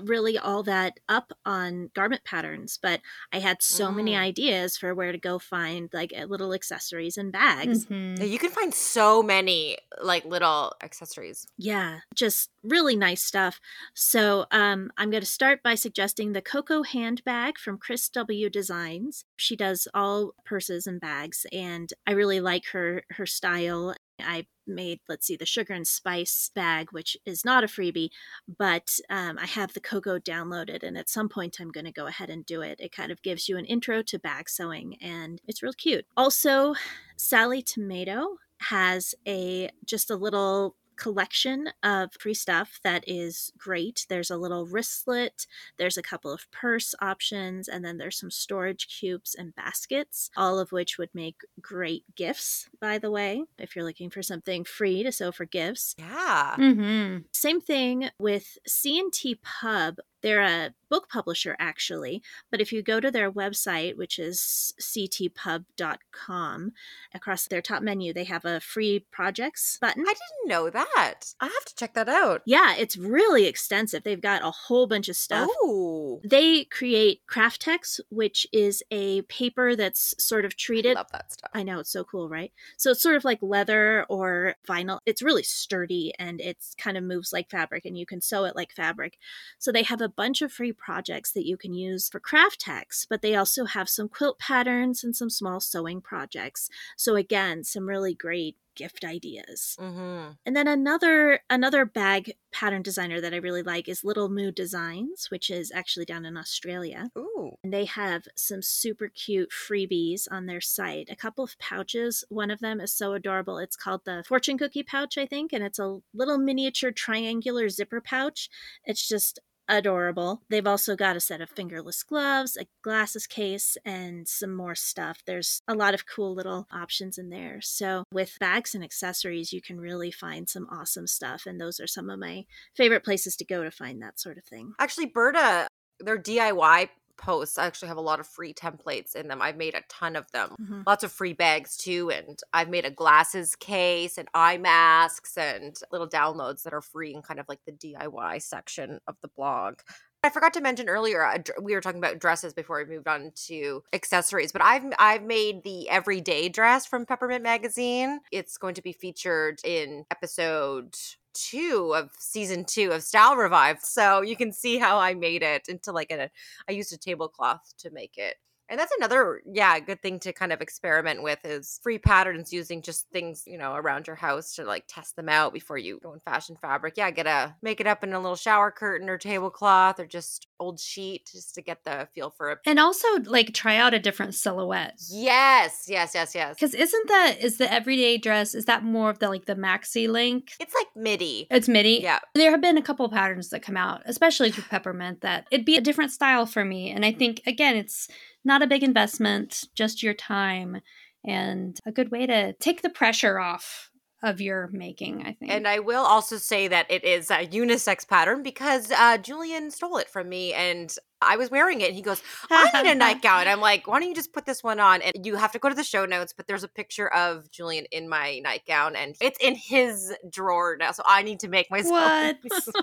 [0.04, 3.02] really all that up on garment patterns, but
[3.34, 4.20] I had so many Mm.
[4.20, 7.86] ideas for where to go find like uh, little accessories and bags.
[7.86, 8.28] Mhm.
[8.30, 11.46] You can find so many like little accessories.
[11.58, 13.60] Yeah, just really nice stuff.
[13.94, 19.26] So um, I'm going to start by suggesting the Coco handbag from Chris W Designs.
[19.36, 23.96] She does all purses and bags, and I really like her her style.
[24.20, 28.10] I made, let's see, the sugar and spice bag, which is not a freebie,
[28.58, 32.08] but um, I have the cocoa downloaded, and at some point I'm going to go
[32.08, 32.80] ahead and do it.
[32.80, 36.06] It kind of gives you an intro to bag sewing, and it's real cute.
[36.18, 36.74] Also,
[37.18, 44.06] Sally Tomato has a just a little collection of free stuff that is great.
[44.08, 48.88] There's a little wristlet, there's a couple of purse options, and then there's some storage
[48.88, 53.84] cubes and baskets, all of which would make great gifts, by the way, if you're
[53.84, 55.96] looking for something free to sew for gifts.
[55.98, 56.56] Yeah.
[56.60, 57.24] Mm-hmm.
[57.34, 59.98] Same thing with C&T Pub.
[60.22, 66.74] They're a book publisher, actually, but if you go to their website, which is ctpub.com,
[67.14, 70.04] across their top menu, they have a free projects button.
[70.08, 71.34] I didn't know that.
[71.40, 72.42] I have to check that out.
[72.46, 74.04] Yeah, it's really extensive.
[74.04, 75.50] They've got a whole bunch of stuff.
[75.62, 80.96] Oh, They create kraft-tex, which is a paper that's sort of I treated.
[80.96, 81.52] love that stuff.
[81.54, 82.52] I know it's so cool, right?
[82.78, 85.00] So it's sort of like leather or vinyl.
[85.06, 88.56] It's really sturdy and it's kind of moves like fabric and you can sew it
[88.56, 89.18] like fabric.
[89.60, 93.22] So they have a bunch of free projects that you can use for kraft-tex, but
[93.22, 96.70] they also have some quilt patterns and some small sewing projects.
[96.98, 99.76] So again, some really great gift ideas.
[99.80, 100.32] Mm-hmm.
[100.46, 105.28] And then another another bag pattern designer that I really like is Little Moo Designs,
[105.30, 107.10] which is actually down in Australia.
[107.18, 107.52] Ooh.
[107.64, 111.10] And they have some super cute freebies on their site.
[111.10, 112.24] A couple of pouches.
[112.30, 113.58] One of them is so adorable.
[113.58, 118.02] It's called the Fortune Cookie pouch, I think, and it's a little miniature triangular zipper
[118.02, 118.50] pouch.
[118.86, 119.40] It's just
[119.72, 120.42] adorable.
[120.50, 125.22] They've also got a set of fingerless gloves, a glasses case, and some more stuff.
[125.26, 127.62] There's a lot of cool little options in there.
[127.62, 131.46] So, with bags and accessories, you can really find some awesome stuff.
[131.46, 134.44] And those are some of my favorite places to go to find that sort of
[134.44, 134.74] thing.
[134.80, 135.68] Actually, Burda,
[136.00, 136.90] their DIY
[137.22, 139.42] posts actually have a lot of free templates in them.
[139.42, 140.56] I've made a ton of them.
[140.60, 140.84] Mhm.
[140.86, 142.12] Lots of free bags too.
[142.12, 147.14] And I've made a glasses case and eye masks and little downloads that are free
[147.14, 149.76] in kind of like the DIY section of the blog.
[150.24, 151.24] I forgot to mention earlier.
[151.26, 155.24] uh, We were talking about dresses before we moved on to accessories, but I've I've
[155.24, 158.20] made the everyday dress from Peppermint Magazine.
[158.32, 160.96] It's going to be featured in episode
[161.34, 165.68] two of season two of Style Revive, so you can see how I made it
[165.68, 166.30] into like a.
[166.70, 168.36] I used a tablecloth to make it.
[168.72, 172.82] And that's another, yeah, good thing to kind of experiment with is free patterns using
[172.82, 176.14] just things, you know, around your house to like test them out before you go
[176.14, 176.94] in fashion fabric.
[176.96, 180.48] Yeah, get a make it up in a little shower curtain or tablecloth or just
[180.58, 182.60] old sheet just to get the feel for it.
[182.66, 184.98] And also like try out a different silhouette.
[185.10, 186.56] Yes, yes, yes, yes.
[186.56, 188.56] Because isn't that is the everyday dress?
[188.56, 190.54] Is that more of the like the maxi link?
[190.62, 191.48] It's like MIDI.
[191.52, 192.00] It's midi.
[192.02, 192.20] Yeah.
[192.36, 195.76] There have been a couple patterns that come out, especially through Peppermint, that it'd be
[195.76, 196.90] a different style for me.
[196.90, 198.08] And I think again, it's
[198.44, 200.82] not a big investment, just your time,
[201.26, 203.90] and a good way to take the pressure off
[204.24, 205.22] of your making.
[205.22, 205.52] I think.
[205.52, 209.98] And I will also say that it is a unisex pattern because uh, Julian stole
[209.98, 211.88] it from me and I was wearing it.
[211.88, 213.48] And he goes, I need a nightgown.
[213.48, 215.02] I'm like, why don't you just put this one on?
[215.02, 217.86] And you have to go to the show notes, but there's a picture of Julian
[217.92, 220.92] in my nightgown and it's in his drawer now.
[220.92, 222.38] So I need to make myself What?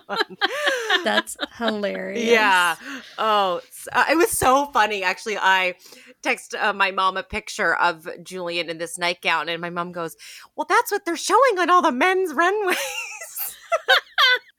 [0.07, 0.37] one.
[1.05, 2.25] That's hilarious.
[2.25, 2.77] Yeah.
[3.19, 3.61] Oh,
[3.93, 5.03] uh, it was so funny.
[5.03, 5.75] Actually, I
[6.23, 10.17] text uh, my mom a picture of Julian in this nightgown, and my mom goes,
[10.57, 12.77] "Well, that's what they're showing on all the men's runways."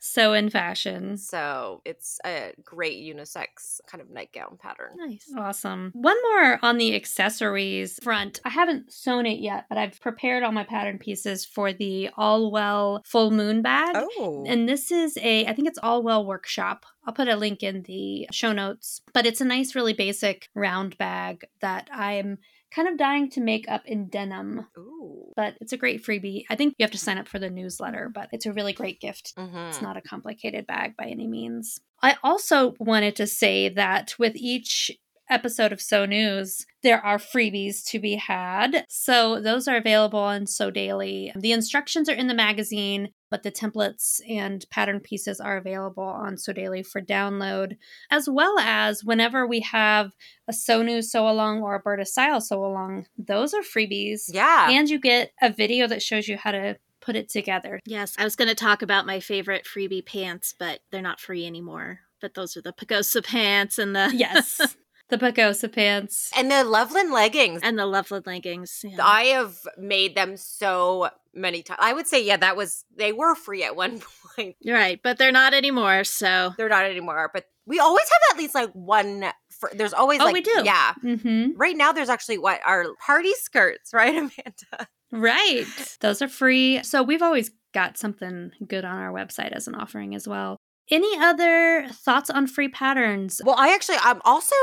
[0.10, 1.18] So in fashion.
[1.18, 4.92] So it's a great unisex kind of nightgown pattern.
[4.98, 5.32] Nice.
[5.38, 5.92] Awesome.
[5.94, 8.40] One more on the accessories front.
[8.44, 13.06] I haven't sewn it yet, but I've prepared all my pattern pieces for the Allwell
[13.06, 13.96] full moon bag.
[13.96, 14.46] Oh.
[14.48, 16.86] And this is a, I think it's Allwell Workshop.
[17.06, 20.98] I'll put a link in the show notes, but it's a nice, really basic round
[20.98, 22.38] bag that I'm
[22.74, 24.68] kind of dying to make up in denim.
[24.78, 25.32] Ooh.
[25.36, 26.44] But it's a great freebie.
[26.50, 29.00] I think you have to sign up for the newsletter, but it's a really great
[29.00, 29.34] gift.
[29.38, 29.58] Mm-hmm.
[29.58, 31.80] It's not a complicated bag by any means.
[32.02, 34.92] I also wanted to say that with each
[35.30, 38.86] episode of Sew News, there are freebies to be had.
[38.90, 41.32] So those are available on Sew Daily.
[41.36, 46.38] The instructions are in the magazine, but the templates and pattern pieces are available on
[46.38, 47.78] Sew Daily for download,
[48.10, 50.14] as well as whenever we have
[50.48, 54.24] a Sew News sew along or a Burda Style sew along, those are freebies.
[54.28, 54.70] Yeah.
[54.70, 57.80] And you get a video that shows you how to put it together.
[57.86, 61.46] Yes, I was going to talk about my favorite freebie pants, but they're not free
[61.46, 62.00] anymore.
[62.22, 64.76] But those are the Pagosa pants and the Yes.
[65.10, 66.30] the Pagosa pants.
[66.36, 67.62] and the Loveland leggings.
[67.64, 68.82] and the Loveland leggings.
[68.84, 68.98] yeah.
[69.02, 71.80] I have made them so many times.
[71.82, 74.02] I would say, yeah, that was they were free at one
[74.36, 74.56] point.
[74.66, 76.04] Right, but they're not anymore.
[76.04, 79.26] So They're not anymore, but we always have at least like one.
[79.60, 80.62] For, there's always Oh, like we do.
[80.64, 80.94] yeah.
[81.04, 81.58] Mm-hmm.
[81.58, 84.88] Right now, there's actually what our party skirts, right, Amanda?
[85.12, 85.66] Right.
[86.02, 86.82] Those are free.
[86.84, 90.58] So we've always got something good on our website as an offering as well.
[90.92, 93.42] Any other thoughts on free patterns?
[93.46, 94.56] Well, I actually, I'm also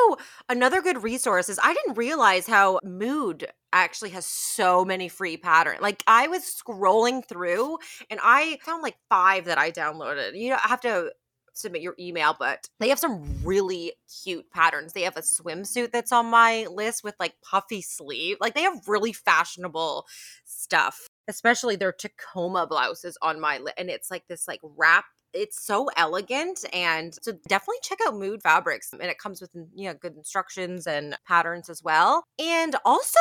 [0.49, 5.81] another good resource is I didn't realize how Mood actually has so many free patterns.
[5.81, 7.79] Like I was scrolling through
[8.11, 10.37] and I found like five that I downloaded.
[10.37, 11.13] You I have to
[11.53, 13.93] submit your email, but they have some really
[14.25, 14.93] cute patterns.
[14.93, 18.39] They have a swimsuit that's on my list with like puffy sleeve.
[18.41, 20.07] Like they have really fashionable
[20.45, 21.07] stuff.
[21.29, 25.07] Especially their Tacoma blouses on my list, and it's like this like wrap
[25.37, 29.67] it's so elegant and so definitely check out mood fabrics and it comes with mm,
[29.75, 33.19] you know good instructions and patterns as well and also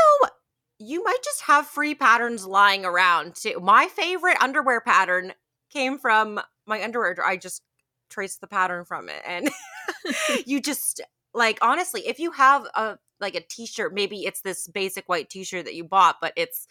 [0.79, 3.59] you might just have free patterns lying around too.
[3.61, 5.33] My favorite underwear pattern
[5.71, 7.61] came from my underwear i just
[8.09, 9.49] traced the pattern from it and
[10.45, 11.01] you just
[11.33, 15.65] like honestly if you have a like a t-shirt maybe it's this basic white t-shirt
[15.65, 16.67] that you bought but it's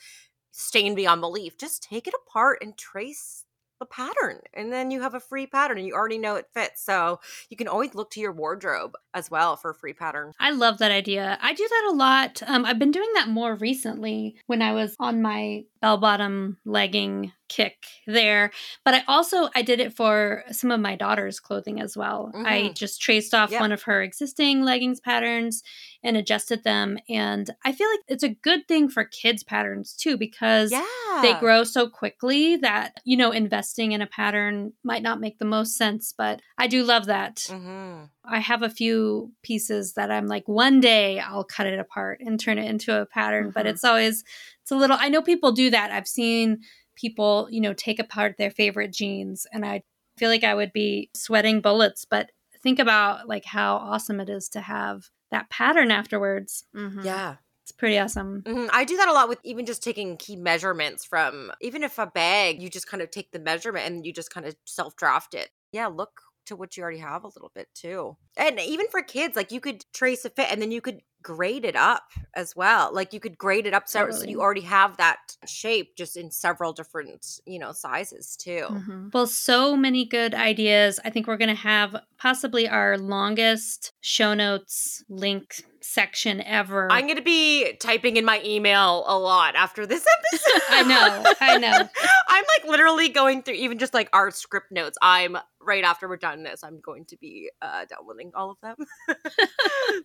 [0.53, 3.44] stained beyond belief just take it apart and trace
[3.79, 6.85] the pattern and then you have a free pattern and you already know it fits
[6.85, 10.51] so you can always look to your wardrobe as well for a free pattern I
[10.51, 11.39] love that idea.
[11.41, 12.43] I do that a lot.
[12.47, 17.31] Um, I've been doing that more recently when I was on my bell bottom legging
[17.51, 18.51] kick there.
[18.87, 22.33] But I also I did it for some of my daughter's clothing as well.
[22.35, 22.75] I Mhm.
[22.75, 23.61] just traced off Yep.
[23.61, 25.62] one of her existing leggings patterns
[26.03, 26.99] and adjusted them.
[27.11, 30.83] And I feel like it's a good thing for kids patterns too because yeah
[31.23, 35.44] they grow so quickly that you know investing in a pattern might not make the
[35.44, 38.05] most sense but i do love that mm-hmm.
[38.27, 42.39] I have a few pieces that i'm like one day i'll cut it apart and
[42.41, 43.71] turn it into a pattern but Mhm.
[43.71, 44.25] it's always
[44.63, 46.59] it's a little i know people do that i've seen
[46.95, 49.83] people you know take apart their favorite jeans and i
[50.17, 52.31] feel like i would be sweating bullets but
[52.63, 57.05] think about like how awesome it is to have that pattern afterwards Mhm.
[57.05, 58.69] yeah it's pretty awesome Mhm.
[58.75, 62.07] I do that a lot with even just taking key measurements from even if a
[62.07, 65.33] bag, you just kind of take the measurement and you just kind of self draft
[65.33, 65.49] it.
[65.73, 68.17] Yeah, look to what you already have a little bit too.
[68.37, 71.65] And even for kids, like you could trace a fit and then you could grade
[71.65, 72.03] it up
[72.35, 72.93] as well.
[72.93, 76.31] Like you could grade it up so, so you already have that shape just in
[76.31, 78.67] several different, you know, sizes too.
[78.71, 79.13] Mhm.
[79.15, 81.01] Well, so many good ideas.
[81.05, 86.90] I think we're going to have possibly our longest show notes link section ever.
[86.90, 90.62] I'm going to be typing in my email a lot after this episode.
[90.70, 91.88] I know, I know.
[92.29, 94.97] I'm like literally going through even just like our script notes.
[95.03, 98.77] I'm right after we're done this, I'm going to be uh, downloading all of them.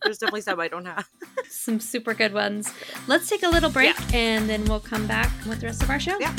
[0.03, 1.07] There's definitely some I don't have.
[1.49, 2.71] Some super good ones.
[3.07, 5.99] Let's take a little break and then we'll come back with the rest of our
[5.99, 6.17] show.
[6.19, 6.35] Yeah.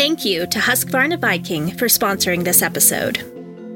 [0.00, 3.18] Thank you to Husqvarna Viking for sponsoring this episode.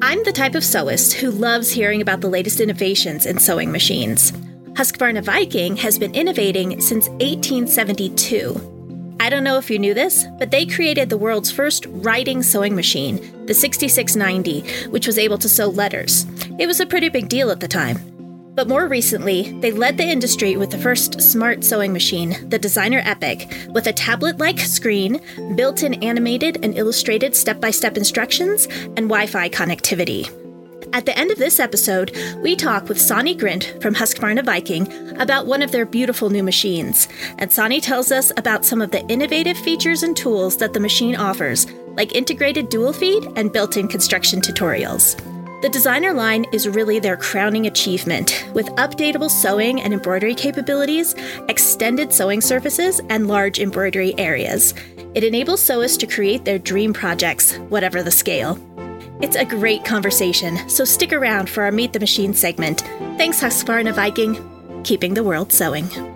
[0.01, 4.33] I'm the type of sewist who loves hearing about the latest innovations in sewing machines.
[4.73, 9.17] Husqvarna Viking has been innovating since 1872.
[9.21, 12.75] I don't know if you knew this, but they created the world's first writing sewing
[12.75, 16.25] machine, the 6690, which was able to sew letters.
[16.59, 18.14] It was a pretty big deal at the time.
[18.55, 23.03] But more recently, they led the industry with the first smart sewing machine, the Designer
[23.05, 25.21] Epic, with a tablet like screen,
[25.57, 30.31] built in animated and illustrated step by step instructions, and Wi Fi connectivity.
[30.93, 34.87] At the end of this episode, we talk with Sonny Grint from Husqvarna Viking
[35.19, 37.09] about one of their beautiful new machines.
[37.39, 41.17] And Sonny tells us about some of the innovative features and tools that the machine
[41.17, 45.21] offers, like integrated dual feed and built in construction tutorials.
[45.65, 51.15] The designer line is really their crowning achievement, with updatable sewing and embroidery capabilities,
[51.49, 54.75] extended sewing surfaces, and large embroidery areas.
[55.15, 58.59] It enables sewists to create their dream projects, whatever the scale.
[59.23, 62.81] It's a great conversation, so stick around for our Meet the Machine segment.
[63.17, 66.14] Thanks, Husqvarna Viking, keeping the world sewing.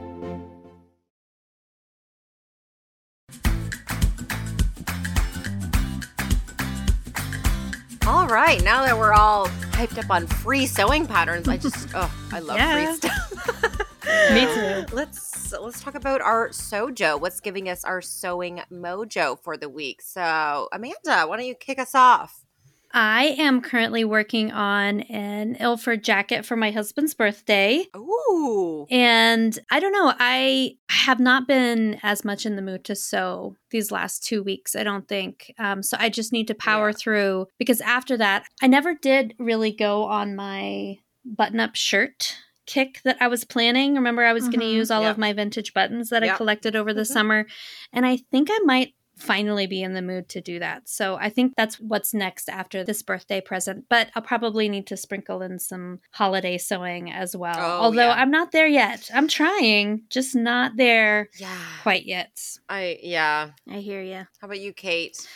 [8.08, 12.10] All right, now that we're all hyped up on free sewing patterns, I just oh,
[12.32, 12.72] I love Yeah.
[12.72, 14.30] free stuff.
[14.30, 14.86] Me too.
[14.96, 17.20] Let's let's talk about our sojo.
[17.20, 20.00] What's giving us our sewing mojo for the week?
[20.00, 22.46] So, Amanda, why don't you kick us off?
[22.92, 27.84] I am currently working on an Ilford jacket for my husband's birthday.
[27.96, 32.94] Ooh, And I don't know, I have not been as much in the mood to
[32.96, 35.52] sew these last two weeks, I don't think.
[35.58, 36.96] Um, so I just need to power Yeah.
[36.96, 43.00] through because after that, I never did really go on my button up shirt kick
[43.02, 43.94] that I was planning.
[43.94, 45.12] Remember, I was going to use all Yep.
[45.12, 47.06] of my vintage buttons that I collected over the Mhm.
[47.06, 47.46] summer.
[47.94, 50.88] And I think I might finally be in the mood to do that.
[50.88, 53.86] So I think that's what's next after this birthday present.
[53.88, 57.56] But I'll probably need to sprinkle in some holiday sewing as well.
[57.58, 58.14] Oh, Although yeah.
[58.14, 59.10] I'm not there yet.
[59.12, 62.40] I'm trying, just not there yeah, quite yet.
[62.68, 63.50] I yeah.
[63.68, 64.26] I hear you.
[64.40, 65.26] How about you, Kate?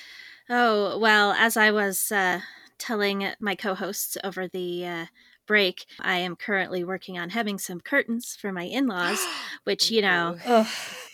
[0.49, 2.41] Oh, well, as I was uh,
[2.79, 5.07] telling my co hosts over the uh,
[5.53, 9.23] break, I am currently working on having some curtains for my in laws,
[9.65, 10.39] which, you know,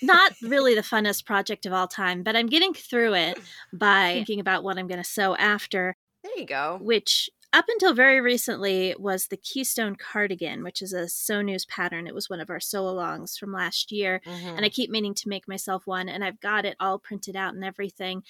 [0.00, 3.40] not really the funnest project of all time, but I'm getting through it
[3.72, 4.14] by hmm.
[4.18, 6.78] thinking about what I'm going to sew after, There you go.
[6.80, 12.06] which up until very recently was the Keystone cardigan, which is a Sew News pattern.
[12.06, 14.20] It was one of our sew alongs from last year.
[14.26, 14.56] Mhm.
[14.56, 17.54] And I keep meaning to make myself one, and I've got it all printed out
[17.54, 18.22] and everything.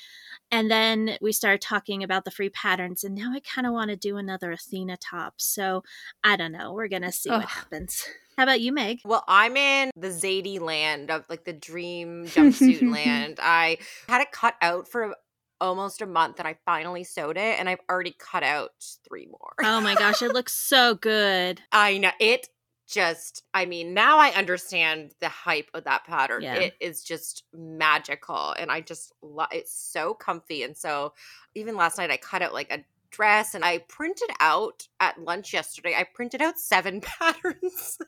[0.53, 3.91] And then we started talking about the free patterns, and now I kind of want
[3.91, 5.35] to do another Athena top.
[5.39, 5.83] So
[6.23, 6.73] I don't know.
[6.73, 7.41] We're going to see Ugh.
[7.41, 8.07] what happens.
[8.37, 9.01] How about you, Meg?
[9.05, 13.41] Well, I'm in the Zadie land of like the dream jumpsuit land.
[13.43, 13.79] I
[14.09, 15.17] had it cut out for
[15.61, 18.71] almost a month and I finally sewed it and I've already cut out
[19.07, 19.55] three more.
[19.63, 21.61] Oh my gosh, it looks so good.
[21.73, 22.49] I know it
[22.89, 26.43] just I mean, now I understand the hype of that pattern.
[26.43, 26.55] Yeah.
[26.55, 31.13] It is just magical and I just love it's so comfy and so
[31.55, 35.53] even last night I cut out like a dress and I printed out at lunch
[35.53, 35.95] yesterday.
[35.95, 37.99] I printed out seven patterns.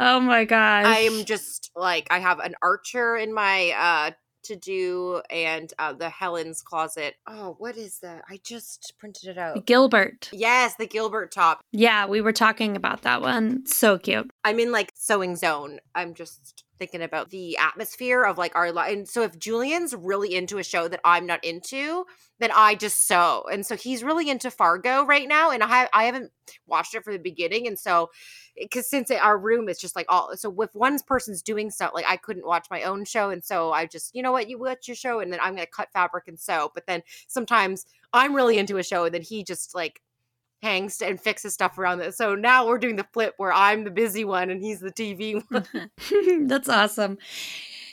[0.00, 0.84] Oh my gosh.
[0.86, 4.10] I'm just like I have an archer in my uh
[4.48, 7.14] to do and uh the Helen's closet.
[7.26, 8.22] Oh, what is that?
[8.28, 9.64] I just printed it out.
[9.66, 10.28] Gilbert.
[10.32, 11.60] Yes, the Gilbert top.
[11.72, 13.64] Yeah, we were talking about that one.
[13.66, 14.30] So cute.
[14.44, 15.80] I'm in like sewing zone.
[15.94, 18.92] I'm just thinking about the atmosphere of like our life.
[18.92, 22.04] And so if Julian's really into a show that I'm not into,
[22.40, 23.44] then I just sew.
[23.50, 26.30] And so he's really into Fargo right now, and I I haven't
[26.66, 27.66] watched it from the beginning.
[27.66, 28.10] And so
[28.58, 31.92] eh, because since our room is just like all so if one person's doing stuff
[31.94, 34.58] like I couldn't watch my own show, and so I just you know what you
[34.58, 36.70] watch your show, and then I'm gonna cut fabric and sew.
[36.74, 40.02] But then sometimes I'm really into a show, and then he just like
[40.62, 42.14] hangs and fixes stuff around it.
[42.14, 45.42] So now we're doing the flip where I'm the busy one and he's the TV
[45.50, 46.46] one.
[46.48, 47.18] That's awesome.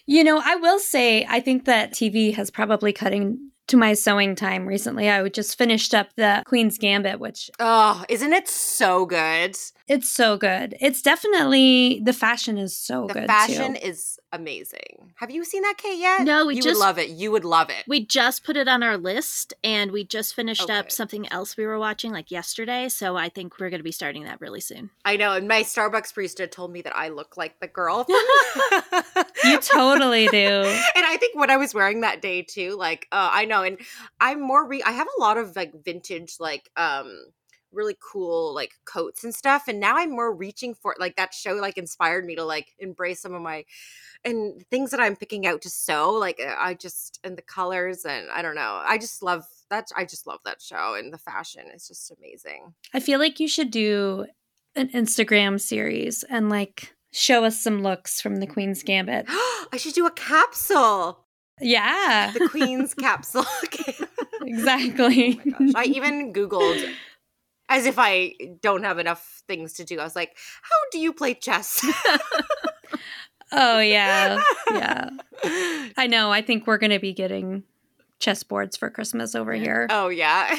[0.08, 4.36] You know, I will say, I think that TV has probably cutting to my sewing
[4.36, 5.10] time recently.
[5.10, 9.56] I just finished up the Queen's Gambit, which Oh, isn't it so good?
[9.88, 10.76] It's so good.
[10.82, 13.16] It's definitely the fashion is so good.
[13.16, 13.28] The good.
[13.28, 13.80] fashion too.
[13.88, 15.14] is amazing.
[15.18, 16.24] Have you seen that, Kate, yet?
[16.24, 17.10] No, we you just- would love it.
[17.10, 17.84] You would love it.
[17.88, 20.74] We just put it on our list and we just finished Okay.
[20.78, 22.90] up something else we were watching like yesterday.
[22.90, 24.90] So I think we're going to be starting that really soon.
[25.06, 28.04] I know, and my Starbucks barista told me that I look like the girl.
[28.06, 30.38] From You totally do.
[30.38, 33.78] and I think what I was wearing that day too, like, uh, I know, and
[34.20, 34.68] I'm more.
[34.68, 37.26] Re- I have a lot of like vintage, like, um,
[37.76, 41.54] really cool like coats and stuff, and now I'm more reaching for like that show.
[41.54, 43.66] Like, inspired me to like embrace some of my
[44.24, 46.14] and things that I'm picking out to sew.
[46.14, 48.82] Like, uh, I just and the colors, and I don't know.
[48.84, 49.90] I just love that.
[49.96, 52.74] I just love that show, and the fashion is just amazing.
[52.94, 54.26] I feel like you should do
[54.76, 59.26] an Instagram series and like show us some looks from the Queen's Gambit.
[59.30, 61.26] I should do a capsule,
[61.62, 63.46] Yeah, the Queen's capsule.
[63.64, 63.96] Okay.
[64.42, 65.40] exactly.
[65.40, 65.72] Oh my gosh.
[65.76, 66.88] I even Googled
[67.68, 70.00] As if I don't have enough things to do.
[70.00, 71.84] I was like, how do you play chess?
[73.52, 74.42] oh, yeah.
[74.72, 75.10] Yeah.
[75.98, 76.32] I know.
[76.32, 77.64] I think we're going to be getting
[78.20, 79.88] chessboards for Christmas over here.
[79.90, 80.56] oh, yeah.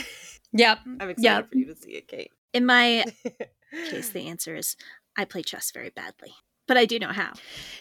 [0.52, 0.78] Yep.
[1.00, 1.50] I'm excited Yep.
[1.52, 2.30] for you to see it, Kate.
[2.52, 3.04] In my
[3.90, 4.76] case, the answer is
[5.16, 6.32] I play chess very badly,
[6.66, 7.32] but I do know how.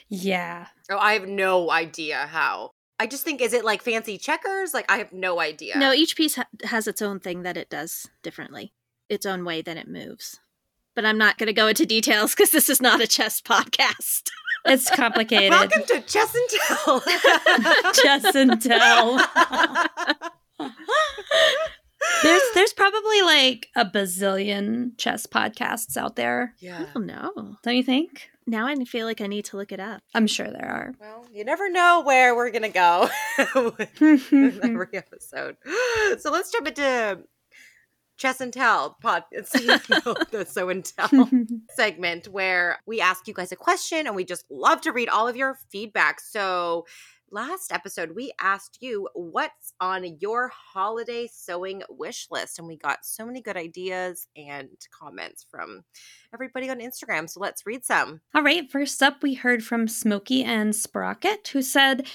[0.09, 0.67] Yeah.
[0.89, 2.71] Oh, I have no idea how.
[2.99, 4.73] I just think, is it like fancy checkers?
[4.73, 5.78] Like, I have no idea.
[5.78, 8.73] No, each piece ha- has its own thing that it does differently,
[9.09, 10.39] its own way that it moves.
[10.95, 14.29] But I'm not going to go into details because this is not a chess podcast.
[14.67, 15.51] It's complicated.
[15.51, 16.99] Welcome to Chess and Tell.
[17.93, 19.17] Chess and Tell.
[22.23, 26.55] There's there's probably like a bazillion chess podcasts out there.
[26.59, 26.79] yeah.
[26.79, 27.57] Oh, I don't know.
[27.61, 28.29] Don't you think?
[28.47, 30.01] Now I feel like I need to look it up.
[30.15, 30.93] I'm sure there are.
[30.99, 33.07] Well, you never know where we're gonna go
[33.55, 35.57] with every episode.
[36.19, 37.19] So let's jump into
[38.18, 39.24] Chess and Tell pod.
[39.32, 41.30] It's the So and Tell
[41.76, 45.28] segment where we ask you guys a question and we just love to read all
[45.28, 46.20] of your feedback.
[46.20, 46.86] So
[47.36, 52.99] last episode we asked you what's on your holiday sewing wish list and we got
[53.03, 55.83] so many good ideas and comments from
[56.33, 57.29] everybody on Instagram.
[57.29, 58.21] So let's read some.
[58.33, 62.07] All right, first up, we heard from Smokey and Sprocket, who said,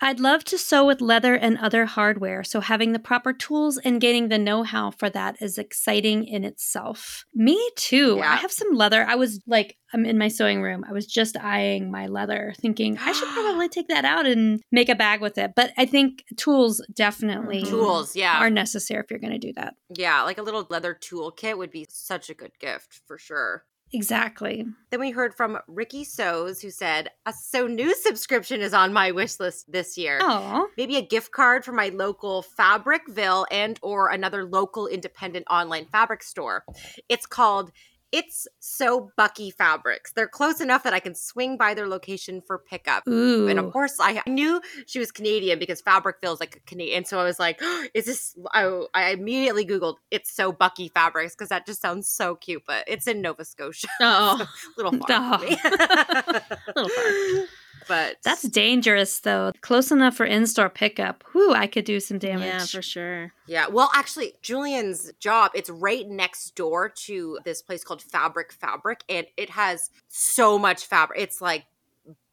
[0.00, 4.00] I'd love to sew with leather and other hardware, so having the proper tools and
[4.00, 7.24] gaining the know how for that is exciting in itself.
[7.34, 8.16] Me too.
[8.18, 8.32] Yeah.
[8.32, 9.04] I have some leather.
[9.04, 10.84] I was like, I'm in my sewing room.
[10.88, 14.88] I was just eyeing my leather, thinking I should probably take that out and make
[14.88, 15.52] a bag with it.
[15.54, 18.38] But I think tools definitely Tools, yeah.
[18.38, 19.74] are necessary if you're going to do that.
[19.94, 23.64] Yeah, like a little leather toolkit would be such a good gift for sure.
[23.92, 24.66] Exactly.
[24.90, 29.12] Then we heard from Ricky Sows who said, A Sew News subscription is on my
[29.12, 30.18] wish list this year.
[30.20, 35.86] Oh, Maybe a gift card for my local Fabricville and or another local independent online
[35.86, 36.64] fabric store.
[37.08, 37.72] It's called
[38.10, 40.12] It's So Bucky Fabrics.
[40.12, 43.06] They're close enough that I can swing by their location for pickup.
[43.06, 43.48] ooh.
[43.48, 47.04] And of course, I knew she was Canadian because Fabricville feels like a Canadian.
[47.04, 47.60] So I was like,
[47.94, 52.34] "Is this?" I, I immediately googled "It's so Bucky Fabrics" because that just sounds so
[52.36, 52.62] cute.
[52.66, 54.46] But it's in Nova Scotia, Oh,
[54.76, 55.48] little far me.
[56.76, 57.44] Little far.
[57.88, 59.52] But That's dangerous, though.
[59.62, 61.24] Close enough for in store pickup.
[61.32, 62.46] Whew, I could do some damage.
[62.46, 63.32] yeah, for sure.
[63.46, 63.66] yeah.
[63.68, 69.26] Well, actually, Julian's job it's right next door to this place called Fabric Fabric, and
[69.36, 71.20] it has so much fabric.
[71.20, 71.64] It's like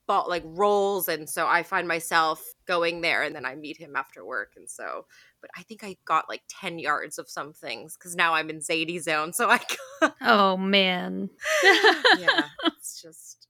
[0.07, 3.95] bought like rolls and so i find myself going there and then i meet him
[3.95, 5.03] after work and so
[5.41, 8.59] but i think i got like 10 yards of some things because now i'm in
[8.59, 9.59] zadie zone so i
[10.21, 11.31] Oh, man.
[11.63, 13.44] yeah it's just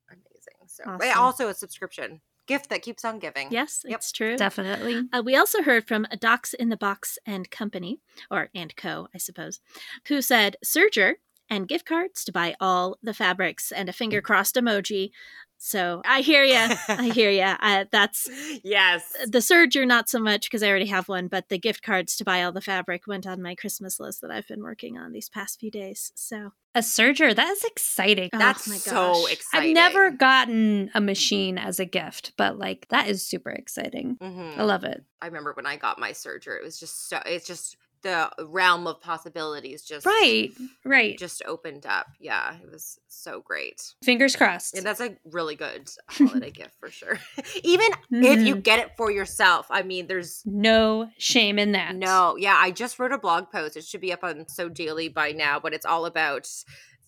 [0.76, 1.22] so but Awesome.
[1.22, 3.98] also a subscription gift that keeps on giving Yes, Yep.
[3.98, 4.38] it's true.
[4.38, 5.08] Definitely.
[5.12, 8.00] Uh, we also heard from a Docs in the Box and Company,
[8.30, 9.60] or and Co, I suppose,
[10.08, 11.16] who said Serger
[11.50, 15.12] and gift cards to buy all the fabrics and a finger crossed emoji.
[15.58, 16.76] So I hear you.
[16.89, 17.58] I hear ya.
[17.66, 18.30] Uh, that's
[18.64, 22.16] yes the Serger, not so much because I already have one, but the gift cards
[22.18, 25.12] to buy all the fabric went on my Christmas list that I've been working on
[25.14, 26.12] these past few days.
[26.16, 27.36] So A serger.
[27.36, 28.30] That is exciting.
[28.34, 32.88] Oh that's my so exciting I've never gotten a machine as a gift, but like
[32.89, 34.18] that is super exciting.
[34.22, 34.58] Mhm.
[34.58, 35.03] I love it.
[35.22, 38.86] i remember when i got my serger it was just so it's just the realm
[38.88, 40.51] of possibilities just Right,
[40.86, 41.18] right.
[41.18, 44.76] just opened up yeah it was so great Fingers crossed.
[44.76, 47.20] Yeah, that's a really good holiday gift for sure.
[47.64, 48.64] Even if you Mhm.
[48.64, 51.95] get it for yourself, I mean, there's no shame in that.
[51.95, 52.56] no, yeah.
[52.60, 53.76] I just wrote a blog post.
[53.76, 56.47] It should be up on Sew Daily by now, but it's all about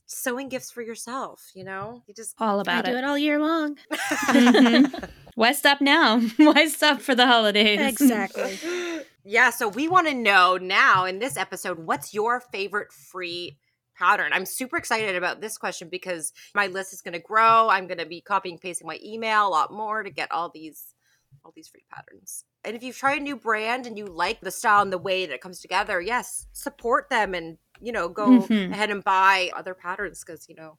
[0.07, 1.51] sewing gifts for yourself.
[1.53, 2.97] You know, you just All I about do it.
[2.97, 3.77] it all year long.
[3.91, 5.09] Mhm.
[5.35, 6.19] Why stop now?
[6.37, 7.79] Why stop for the holidays?
[7.79, 8.57] Exactly.
[9.27, 9.49] Yeah.
[9.49, 13.57] So we want to know now in this episode, what's your favorite free
[13.97, 14.31] pattern?
[14.33, 17.67] I'm super excited about this question because my list is going to grow.
[17.67, 20.93] I'm going to be copying pasting my email a lot more to get all these
[21.43, 22.45] all these free patterns.
[22.63, 25.25] And if you've tried a new brand and you like the style and the way
[25.25, 28.71] that it comes together, yes, support them and you know go Mhm.
[28.71, 30.77] ahead and buy other patterns because you know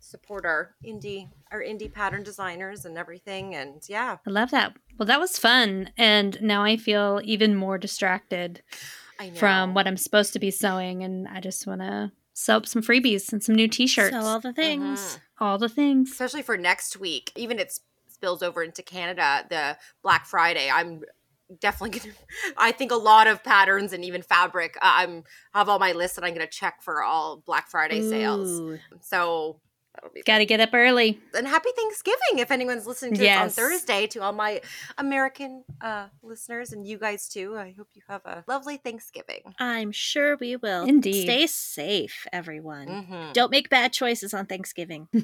[0.00, 3.54] support our indie our indie pattern designers and everything.
[3.54, 4.74] And yeah, I love that.
[4.98, 5.90] Well, that was fun.
[5.96, 8.62] And now I feel even more distracted
[9.20, 9.34] I know.
[9.36, 11.02] from what I'm supposed to be sewing.
[11.04, 14.14] And I just want to sew up some freebies and some new t shirts.
[14.14, 14.98] So all the things.
[15.00, 15.18] Mhm.
[15.40, 16.12] All the things.
[16.12, 17.30] especially for next week.
[17.36, 17.78] Even it
[18.08, 20.70] spills over into Canada, the Black Friday.
[20.70, 21.02] I'm
[21.60, 22.14] definitely gonna.
[22.56, 24.76] I think a lot of patterns and even fabric.
[24.78, 25.24] Uh, I'm
[25.54, 28.48] have all my lists that I'm gonna check for all Black Friday sales.
[28.50, 28.78] Ooh.
[29.00, 29.60] So
[30.12, 31.20] be Got to get up early.
[31.36, 33.54] and happy Thanksgiving if anyone's listening to Yes.
[33.54, 34.60] this on Thursday to all my
[34.98, 37.56] American uh, listeners and you guys too.
[37.56, 39.54] I hope you have a lovely Thanksgiving.
[39.60, 40.84] I'm sure we will.
[40.84, 41.22] Indeed.
[41.22, 42.88] Stay safe, everyone.
[42.88, 43.32] Mhm.
[43.34, 45.06] Don't make bad choices on Thanksgiving.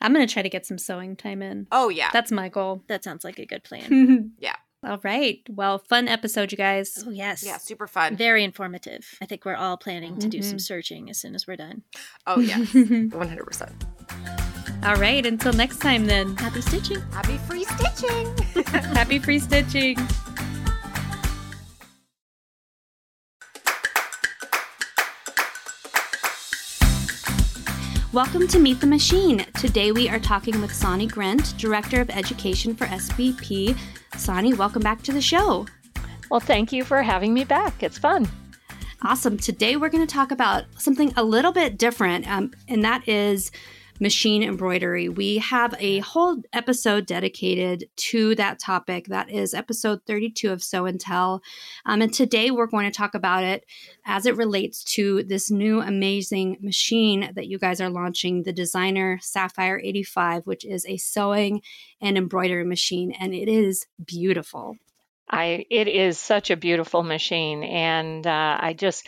[0.00, 1.66] I'm going to try to get some sewing time in.
[1.72, 2.10] Oh yeah.
[2.12, 2.82] That's my goal.
[2.88, 4.32] That sounds like a good plan.
[4.38, 4.56] Yeah.
[4.84, 5.40] All right.
[5.48, 7.02] Well, fun episode, you guys.
[7.06, 7.42] oh, yes.
[7.44, 8.16] yeah, super fun.
[8.16, 9.04] Very informative.
[9.20, 10.60] I think we're all planning to do some Mhm.
[10.60, 11.82] searching as soon as we're done.
[12.26, 12.58] Oh yeah.
[12.58, 13.72] 100%.
[14.84, 15.26] All right.
[15.26, 16.36] Until next time, then.
[16.36, 17.00] Happy stitching.
[17.10, 18.36] Happy free stitching.
[18.94, 19.96] Happy free stitching.
[28.14, 29.44] Welcome to Meet the Machine.
[29.60, 33.78] Today we are talking with Sonny Grant, Director of Education for SVP.
[34.16, 35.66] Sonny, welcome back to the show.
[36.30, 37.82] Well, thank you for having me back.
[37.82, 38.26] It's fun.
[39.02, 39.36] Awesome.
[39.36, 43.50] Today we're going to talk about something a little bit different, um, and that is
[44.00, 45.08] machine embroidery.
[45.08, 49.06] We have a whole episode dedicated to that topic.
[49.06, 51.42] That is episode 32 of Sew and Tell.
[51.84, 53.64] Um, and today we're going to talk about it
[54.04, 59.18] as it relates to this new amazing machine that you guys are launching, the Designer
[59.20, 61.62] Sapphire 85, which is a sewing
[62.00, 64.76] and embroidery machine, and it is beautiful.
[65.30, 69.06] I it is such a beautiful machine, and uh, I just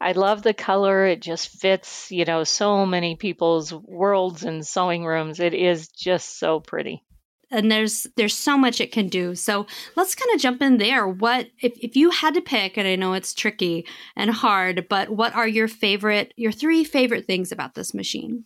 [0.00, 1.04] I love the color.
[1.06, 5.40] It just fits, you know, so many people's worlds and sewing rooms.
[5.40, 7.02] It is just so pretty.
[7.50, 11.06] and there's there's so much it can do so let's kind of jump in there
[11.08, 13.84] what if, if you had to pick and i know it's tricky
[14.16, 18.44] and hard but what are your favorite your three favorite things about this machine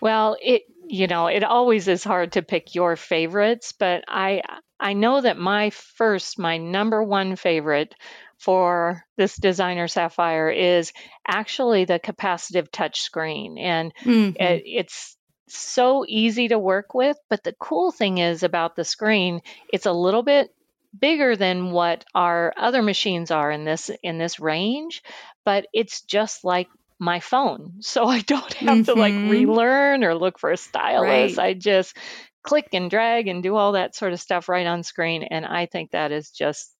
[0.00, 4.42] Well, it you know, it always is hard to pick your favorites, but I
[4.78, 7.94] I know that my first, my number one favorite
[8.38, 10.92] for this designer sapphire is
[11.26, 14.36] actually the capacitive touch screen and Mhm.
[14.36, 15.16] it, it's
[15.48, 19.40] so easy to work with but the cool thing is about the screen
[19.72, 20.50] it's a little bit
[20.98, 25.02] bigger than what our other machines are in this in this range
[25.44, 26.68] but it's just like
[26.98, 29.30] my phone so i don't have to like Mhm.
[29.30, 31.50] relearn or look for a stylus Right.
[31.50, 31.96] i just
[32.42, 35.66] click and drag and do all that sort of stuff right on screen and i
[35.66, 36.72] think that is just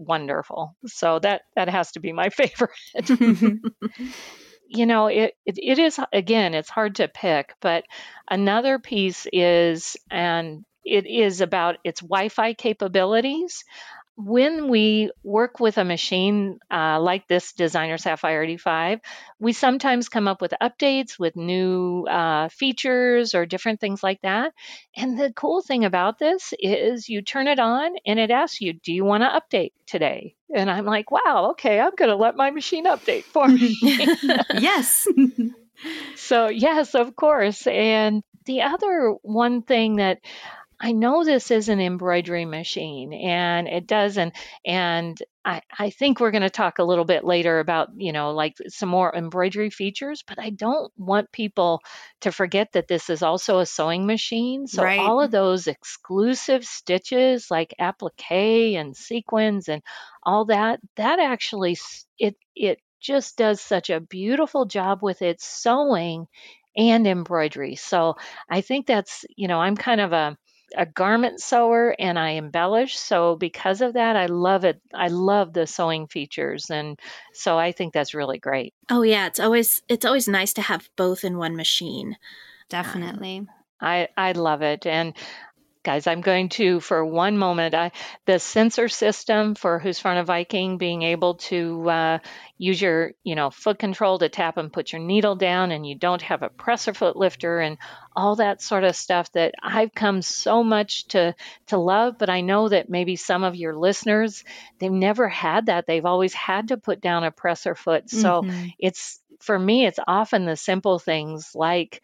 [0.00, 0.74] wonderful.
[0.86, 2.70] So that that has to be my favorite.
[4.72, 7.82] You know it, it it is again it's hard to pick but
[8.30, 13.64] another piece is and it is about its wi-fi capabilities
[14.24, 19.00] when we work with a machine uh, like this designer sapphire 85
[19.38, 24.52] we sometimes come up with updates with new uh, features or different things like that.
[24.94, 28.74] And the cool thing about this is you turn it on and it asks you
[28.74, 30.36] do you want to update today?
[30.54, 33.76] And i'm like wow okay i'm going to let my machine update for me.
[34.54, 35.06] Yes.
[36.16, 37.66] So, yes, of course.
[37.66, 40.18] And the other one thing that
[40.82, 44.32] I know this is an embroidery machine and it does and
[44.64, 48.32] and I, I think we're going to talk a little bit later about, you know,
[48.32, 51.80] like some more embroidery features, but I don't want people
[52.20, 54.66] to forget that this is also a sewing machine.
[54.66, 54.98] So Right.
[54.98, 58.30] all of those exclusive stitches like applique
[58.76, 59.82] and sequins and
[60.22, 61.76] all that, that actually
[62.18, 66.26] it it just does such a beautiful job with its sewing
[66.76, 67.74] and embroidery.
[67.76, 68.16] So
[68.48, 70.36] I think that's, you know, I'm kind of a
[70.76, 72.98] a garment sewer and I embellish.
[72.98, 74.80] So because of that, I love it.
[74.94, 76.70] I love the sewing features.
[76.70, 76.98] And
[77.32, 78.74] so I think that's really great.
[78.90, 82.12] Oh yeah, it's always it's always nice to have both in one machine.
[82.12, 82.16] Um,
[82.68, 83.46] definitely
[83.80, 84.86] I, I love it.
[84.86, 85.14] And
[85.82, 87.92] guys, I'm going to, for one moment, I,
[88.26, 92.18] the sensor system for Husqvarna Viking being able to uh,
[92.58, 95.96] use your, you know, foot control to tap and put your needle down, and you
[95.96, 97.78] don't have a presser foot lifter and
[98.14, 101.34] all that sort of stuff that I've come so much to
[101.68, 102.16] to love.
[102.18, 104.44] But I know that maybe some of your listeners
[104.78, 105.86] they've never had that.
[105.86, 108.10] They've always had to put down a presser foot.
[108.10, 108.74] So Mhm.
[108.78, 112.02] it's for me, it's often the simple things like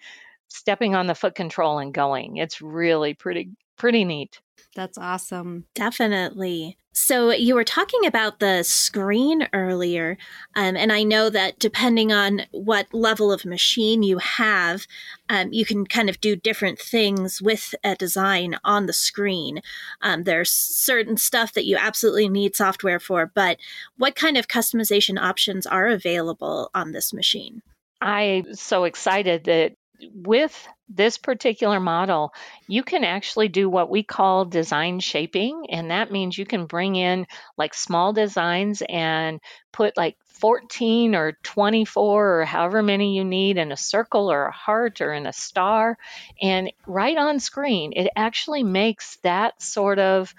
[0.49, 2.37] stepping on the foot control and going.
[2.37, 4.41] It's really pretty pretty neat.
[4.75, 6.77] that's awesome Definitely.
[6.99, 10.17] So you were talking about the screen earlier,
[10.55, 14.87] um, and I know that depending on what level of machine you have,
[15.29, 19.61] um, you can kind of do different things with a design on the screen.
[20.01, 23.59] Um, there's certain stuff that you absolutely need software for, but
[23.99, 27.61] what kind of customization options are available on this machine?
[28.01, 29.75] I'm so excited that
[30.15, 32.33] with this particular model,
[32.69, 35.67] you can actually do what we call design shaping.
[35.71, 37.27] And that means you can bring in
[37.57, 39.41] like small designs and
[39.73, 44.53] put like 14 or 24 or however many you need in a circle or a
[44.53, 45.97] heart or in a star.
[46.41, 50.35] And right on screen, it actually makes that sort of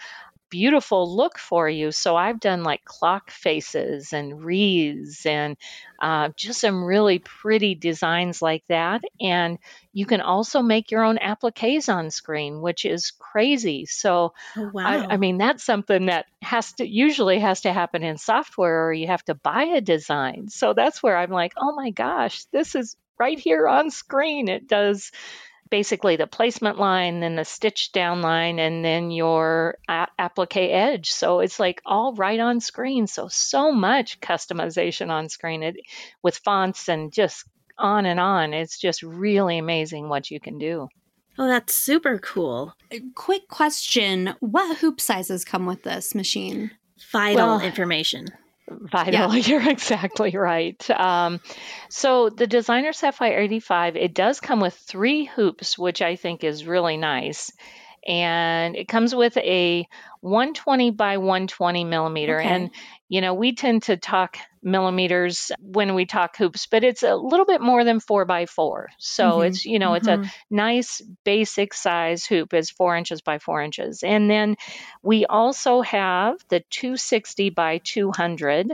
[0.50, 1.92] beautiful look for you.
[1.92, 5.58] So I've done like clock faces and wreaths and
[6.00, 9.02] uh, just some really pretty designs like that.
[9.20, 9.58] And
[9.94, 13.86] you can also make your own appliques on screen, which is crazy.
[13.86, 14.84] So, Oh, wow.
[15.10, 18.94] I, I mean, that's something that has to usually has to happen in software or
[18.94, 20.50] you have to buy a design.
[20.50, 24.48] So that's where I'm like, oh my gosh, this is right here on screen.
[24.48, 25.12] It does
[25.70, 31.12] basically the placement line, then the stitch down line, and then your a- applique edge.
[31.12, 33.08] So it's like all right on screen.
[33.08, 35.76] So, so much customization on screen it,
[36.24, 37.46] with fonts and just
[37.78, 38.54] on and on.
[38.54, 40.88] It's just really amazing what you can do.
[41.40, 42.74] oh, that's super cool.
[43.14, 46.72] Quick question What hoop sizes come with this machine?
[47.12, 48.26] Vital Well- information.
[48.70, 50.90] Vital, you're exactly right.
[50.90, 51.40] Um,
[51.90, 56.66] so the Designer Sapphire 85, it does come with three hoops, which I think is
[56.66, 57.52] really nice.
[58.08, 59.88] And it comes with a
[60.22, 62.40] 120 by 120 millimeter.
[62.40, 62.40] Okay.
[62.40, 62.72] And,
[63.10, 67.46] you know, we tend to talk millimeters when we talk hoops, but it's a little
[67.46, 68.90] bit more than four by four.
[68.98, 70.32] So Mhm, it's, you know, it's a mhm.
[70.50, 74.04] nice basic size hoop is four inches by four inches.
[74.04, 74.56] And then
[75.04, 78.72] we also have the 260 by 200,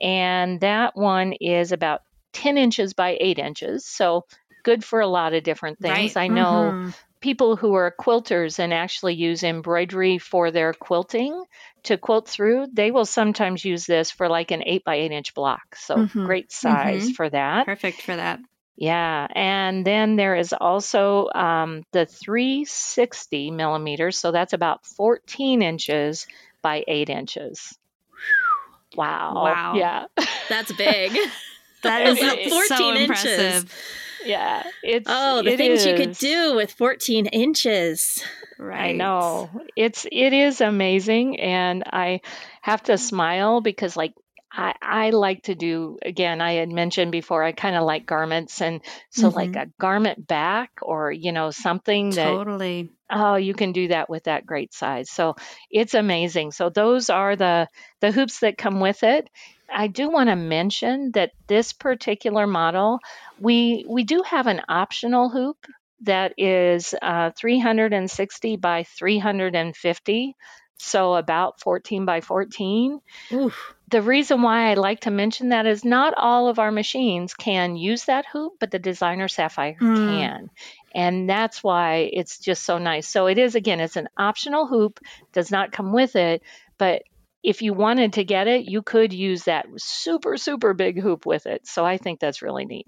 [0.00, 2.02] and that one is about
[2.32, 3.86] 10 inches by eight inches.
[3.86, 4.24] So
[4.64, 6.16] good for a lot of different things.
[6.16, 6.16] Right.
[6.16, 6.94] I know Mhm.
[7.24, 11.42] People who are quilters and actually use embroidery for their quilting
[11.84, 15.32] to quilt through, they will sometimes use this for like an eight by eight inch
[15.34, 15.74] block.
[15.74, 17.14] So Mhm, great size mhm.
[17.14, 17.64] for that.
[17.64, 18.40] Perfect for that.
[18.76, 26.26] Yeah, and then there is also um, the 360 millimeters, so that's about 14 inches
[26.60, 27.78] by 8 inches.
[28.96, 29.32] Wow.
[29.34, 29.74] Wow.
[29.76, 30.04] Yeah.
[30.48, 31.16] That's big.
[31.82, 32.68] that is It is is.
[32.68, 33.64] so 14 inches.
[34.24, 34.62] Yeah.
[34.82, 38.22] It's Oh, the it things you could do with 14 inches.
[38.58, 38.94] Right.
[38.94, 39.50] I know.
[39.76, 42.20] It's it is amazing and I
[42.62, 44.14] have to smile because like
[44.52, 48.60] I, I like to do again I had mentioned before I kind of like garments
[48.62, 49.62] and so like Mhm.
[49.62, 52.90] a garment back or you know something that Totally.
[53.10, 55.10] Oh, you can do that with that great size.
[55.10, 55.34] So
[55.70, 56.52] it's amazing.
[56.52, 57.68] So those are the
[58.00, 59.28] the hoops that come with it.
[59.70, 62.98] I do want to mention that this particular model,
[63.38, 65.56] we we do have an optional hoop
[66.02, 70.36] that is uh, 360 by 350,
[70.76, 73.00] so about 14 by 14
[73.32, 73.74] Oof.
[73.88, 77.76] the reason why I like to mention that is not all of our machines can
[77.76, 80.06] use that hoop, but the designer sapphire Hmm.
[80.06, 80.50] can.
[80.94, 83.08] And that's why it's just so nice.
[83.08, 85.00] So it is again, it's an optional hoop,
[85.32, 86.42] does not come with it,
[86.78, 87.02] but
[87.42, 91.46] if you wanted to get it, you could use that super, super big hoop with
[91.46, 91.66] it.
[91.66, 92.86] So I think that's really neat.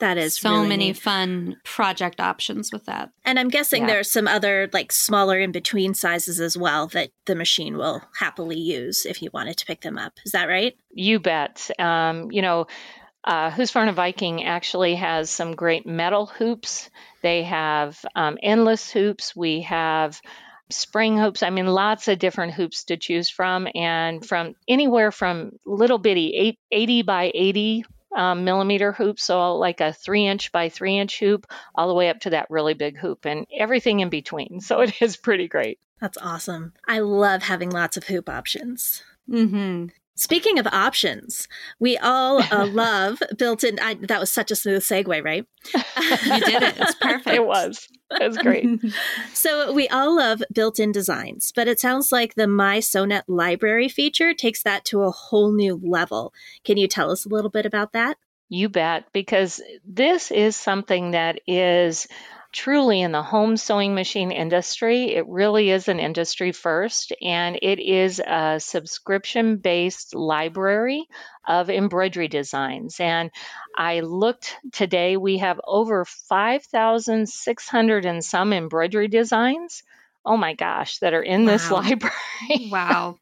[0.00, 0.98] That is so really many neat.
[0.98, 3.10] fun project options with that.
[3.24, 3.88] And I'm guessing Yeah.
[3.94, 8.58] there's some other like smaller in between sizes as well that the machine will happily
[8.58, 10.12] use if you wanted to pick them up.
[10.24, 10.76] Is that right?
[10.92, 11.68] You bet.
[11.80, 12.66] Um, you know,
[13.24, 16.88] uh, Husqvarna Viking actually has some great metal hoops.
[17.22, 19.34] They have um, endless hoops.
[19.34, 20.20] We have
[20.70, 21.42] spring hoops.
[21.42, 26.34] I mean, lots of different hoops to choose from, and from anywhere from little bitty
[26.36, 27.84] eight, 80 by 80
[28.18, 32.10] um, millimeter hoop, so like a three inch by three inch hoop, all the way
[32.10, 34.60] up to that really big hoop, and everything in between.
[34.68, 35.78] So it is pretty great.
[36.00, 36.74] That's awesome.
[36.86, 39.02] I love having lots of hoop options.
[39.30, 39.86] Mm-hmm.
[40.14, 41.48] Speaking of options,
[41.78, 43.78] we all uh, love built-in.
[43.78, 45.46] I, that was such a smooth segue, right?
[46.26, 46.74] You did it.
[46.76, 47.36] It's perfect.
[47.36, 47.88] It was.
[48.10, 48.66] It was great.
[49.34, 54.62] So we all love built-in designs, but it sounds like the mySewnet library feature takes
[54.62, 56.32] that to a whole new level.
[56.64, 58.18] Can you tell us a little bit about that?
[58.48, 62.08] You bet, because this is something that is
[62.58, 65.14] truly in the home sewing machine industry.
[65.14, 71.06] It really is an industry first, and it is a subscription based library
[71.46, 72.98] of embroidery designs.
[72.98, 73.30] And
[73.76, 79.84] I looked today, we have over 5,600 and some embroidery designs.
[80.28, 82.14] Oh my gosh, that are in this library.
[82.70, 83.18] wow.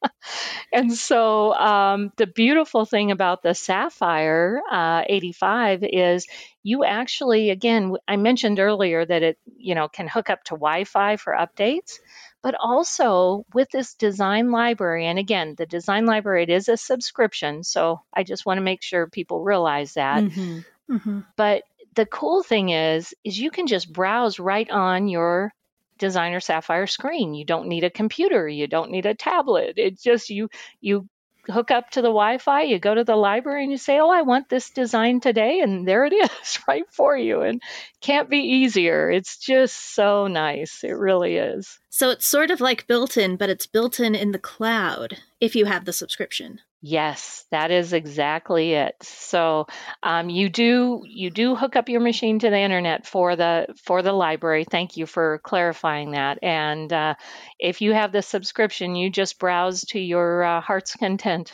[0.73, 6.27] And so um, the beautiful thing about the Sapphire uh, 85 is
[6.63, 11.17] you actually, again, I mentioned earlier that it, you know, can hook up to Wi-Fi
[11.17, 11.99] for updates,
[12.43, 15.07] but also with this design library.
[15.07, 18.83] And again, the design library it is a subscription, so I just want to make
[18.83, 20.65] sure people realize that Mhm.
[20.91, 21.21] Mm-hmm.
[21.37, 21.63] but
[21.95, 25.53] the cool thing is is you can just browse right on your
[25.99, 27.35] designer sapphire screen.
[27.35, 28.49] You don't need a computer.
[28.49, 29.75] You don't need a tablet.
[29.77, 30.49] It's just you
[30.81, 31.09] you
[31.49, 34.23] hook up to the wi-fi you go to the library and you say oh i
[34.23, 37.43] want this design today and there it is right for you.
[37.43, 37.63] And
[38.01, 39.11] can't be easier.
[39.11, 40.85] It's just so nice.
[40.85, 41.79] It really is.
[41.91, 45.55] So it's sort of like built in but it's built in in the cloud if
[45.55, 48.95] you have the subscription Yes, that is exactly it.
[49.03, 49.67] So
[50.03, 54.03] um, you do you do hook up your machine to the internet for the for
[54.03, 54.65] the library.
[54.65, 56.39] Thank you for clarifying that.
[56.43, 57.15] And uh,
[57.59, 61.53] if you have the subscription, you just browse to your uh, heart's content.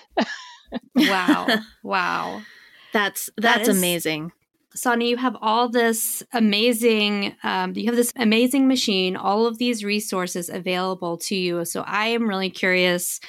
[0.97, 1.47] wow,
[1.83, 2.43] wow,
[2.93, 4.33] that's that's that is, amazing.
[4.75, 9.85] Sonny, you have all this amazing, um, you have this amazing machine, all of these
[9.85, 11.65] resources available to you.
[11.67, 13.21] So I am really curious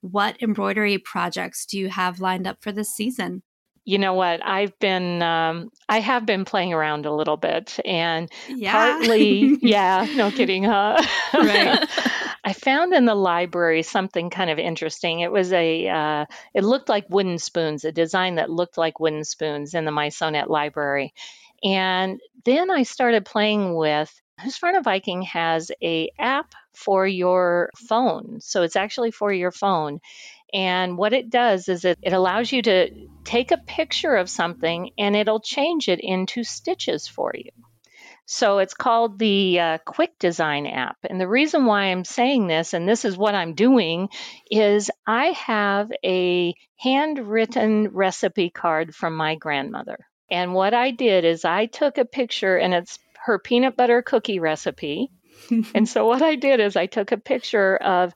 [0.00, 3.42] what embroidery projects do you have lined up for this season?
[3.84, 4.44] You know what?
[4.44, 8.72] I've been, um, I have been playing around a little bit, and yeah.
[8.72, 11.02] partly, yeah, no kidding, huh?
[11.34, 11.88] right.
[12.44, 15.20] I found in the library something kind of interesting.
[15.20, 19.24] It was a, uh, it looked like wooden spoons, a design that looked like wooden
[19.24, 21.12] spoons in the mySewnet library.
[21.62, 28.38] And then I started playing with Husqvarna Viking has a app for your phone.
[28.40, 30.00] So it's actually for your phone.
[30.52, 32.90] And what it does is it, it allows you to
[33.24, 37.50] take a picture of something and it'll change it into stitches for you.
[38.26, 40.98] So it's called the uh, Quick Design app.
[41.02, 44.08] And the reason why I'm saying this, and this is what I'm doing,
[44.48, 49.98] is I have a handwritten recipe card from my grandmother.
[50.30, 54.38] And what I did is I took a picture, and it's her peanut butter cookie
[54.38, 55.10] recipe.
[55.74, 58.14] And so what I did is I took a picture of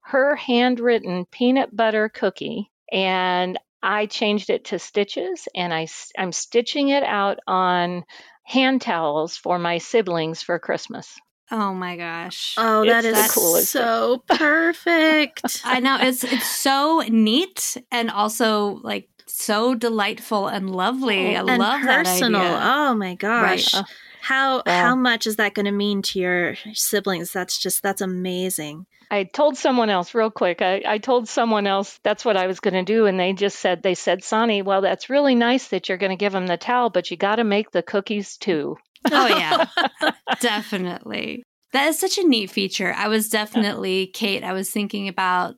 [0.00, 6.88] her handwritten peanut butter cookie and I changed it to stitches and I, I'm stitching
[6.88, 8.04] it out on
[8.44, 11.18] hand towels for my siblings for Christmas.
[11.50, 12.54] Oh my gosh.
[12.58, 15.62] Oh, that it's is coolest so perfect.
[15.64, 21.36] I know it's it's so neat and also like so delightful and lovely.
[21.36, 21.46] Oh.
[21.46, 22.40] I and love personal.
[22.40, 22.60] that idea.
[22.62, 23.74] Oh my gosh.
[23.74, 23.84] Right.
[24.24, 27.30] How how much is that going to mean to your siblings?
[27.30, 28.86] That's just that's amazing.
[29.10, 30.62] I told someone else real quick.
[30.62, 33.60] I, I told someone else that's what I was going to do, and they just
[33.60, 36.56] said they said, "Sonny, well, that's really nice that you're going to give them the
[36.56, 38.78] towel, but you got to make the cookies too."
[39.12, 39.66] Oh yeah,
[40.40, 41.42] definitely.
[41.72, 42.94] That is such a neat feature.
[42.96, 44.42] I was definitely Kate.
[44.42, 45.56] I was thinking about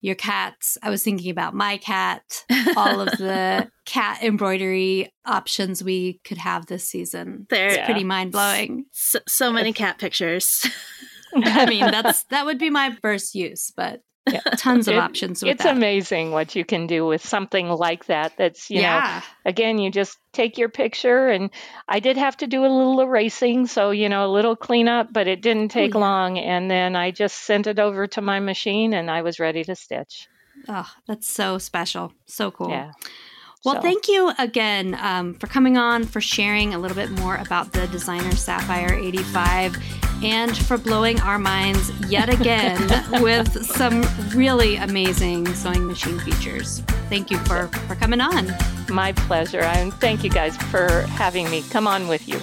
[0.00, 0.78] your cats.
[0.82, 2.44] I was thinking about my cat,
[2.76, 7.46] all of the cat embroidery options we could have this season.
[7.50, 7.84] They're yeah.
[7.84, 8.84] pretty mind blowing.
[8.92, 10.64] So, so, many cat pictures.
[11.34, 14.02] I mean, that's that would be my first use, but
[14.32, 14.40] yeah.
[14.56, 15.42] tons of it, options.
[15.42, 15.76] it's that.
[15.76, 18.36] amazing what you can do with something like that.
[18.36, 19.22] That's you yeah.
[19.44, 21.50] know, again, you just take your picture, and
[21.88, 25.26] I did have to do a little erasing, so you know, a little cleanup, but
[25.26, 26.04] it didn't oh, take oh, yeah.
[26.04, 26.38] long.
[26.38, 29.74] And then I just sent it over to my machine, and I was ready to
[29.74, 30.28] stitch.
[30.68, 32.70] Oh, that's so special, so cool.
[32.70, 32.92] Yeah.
[33.68, 33.82] Well, so.
[33.82, 37.86] thank you again um, for coming on, for sharing a little bit more about the
[37.88, 39.76] Designer Sapphire 85,
[40.24, 42.80] and for blowing our minds yet again
[43.22, 44.02] with some
[44.34, 46.80] really amazing sewing machine features.
[47.10, 48.48] Thank you for, for coming on.
[48.88, 49.60] My pleasure.
[49.60, 52.40] And thank you guys for having me come on with you.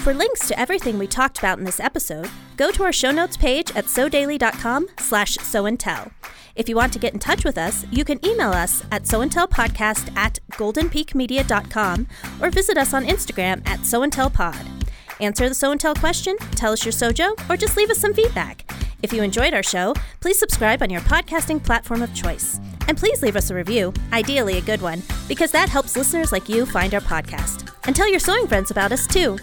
[0.00, 3.36] For links to everything we talked about in this episode, go to our show notes
[3.36, 6.10] page at sewdaily.com slash sewandtell.
[6.56, 10.16] If you want to get in touch with us, you can email us at sewandtellpodcast
[10.16, 12.06] at goldenpeakmedia.com
[12.40, 14.86] or visit us on Instagram at sewandtellpod.
[15.20, 18.14] Answer the Sew and Tell question, tell us your sojo, or just leave us some
[18.14, 18.70] feedback.
[19.02, 22.58] If you enjoyed our show, please subscribe on your podcasting platform of choice.
[22.88, 26.48] And please leave us a review, ideally a good one, because that helps listeners like
[26.48, 27.69] you find our podcast.
[27.86, 29.38] And tell your sewing friends about us too.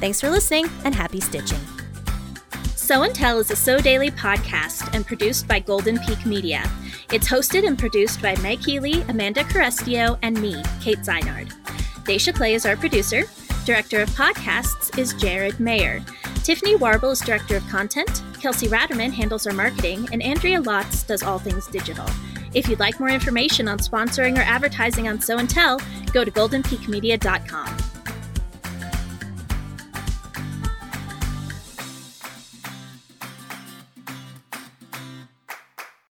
[0.00, 1.60] Thanks for listening and happy stitching.
[2.74, 6.68] Sew and Tell is a Sew Daily podcast and produced by Golden Peak Media.
[7.12, 11.52] It's hosted and produced by Meg Healy, Amanda Carestio, and me, Kate Zeinard.
[12.04, 13.22] Daisha Clay is our producer.
[13.64, 16.04] Director of Podcasts is Jared Mayer.
[16.42, 18.22] Tiffany Warble is Director of Content.
[18.40, 22.04] Kelsey Ratterman handles our marketing, and Andrea Lotz does all things digital.
[22.52, 25.80] If you'd like more information on sponsoring or advertising on Sew and Tell,
[26.12, 27.91] go to goldenpeakmedia.com.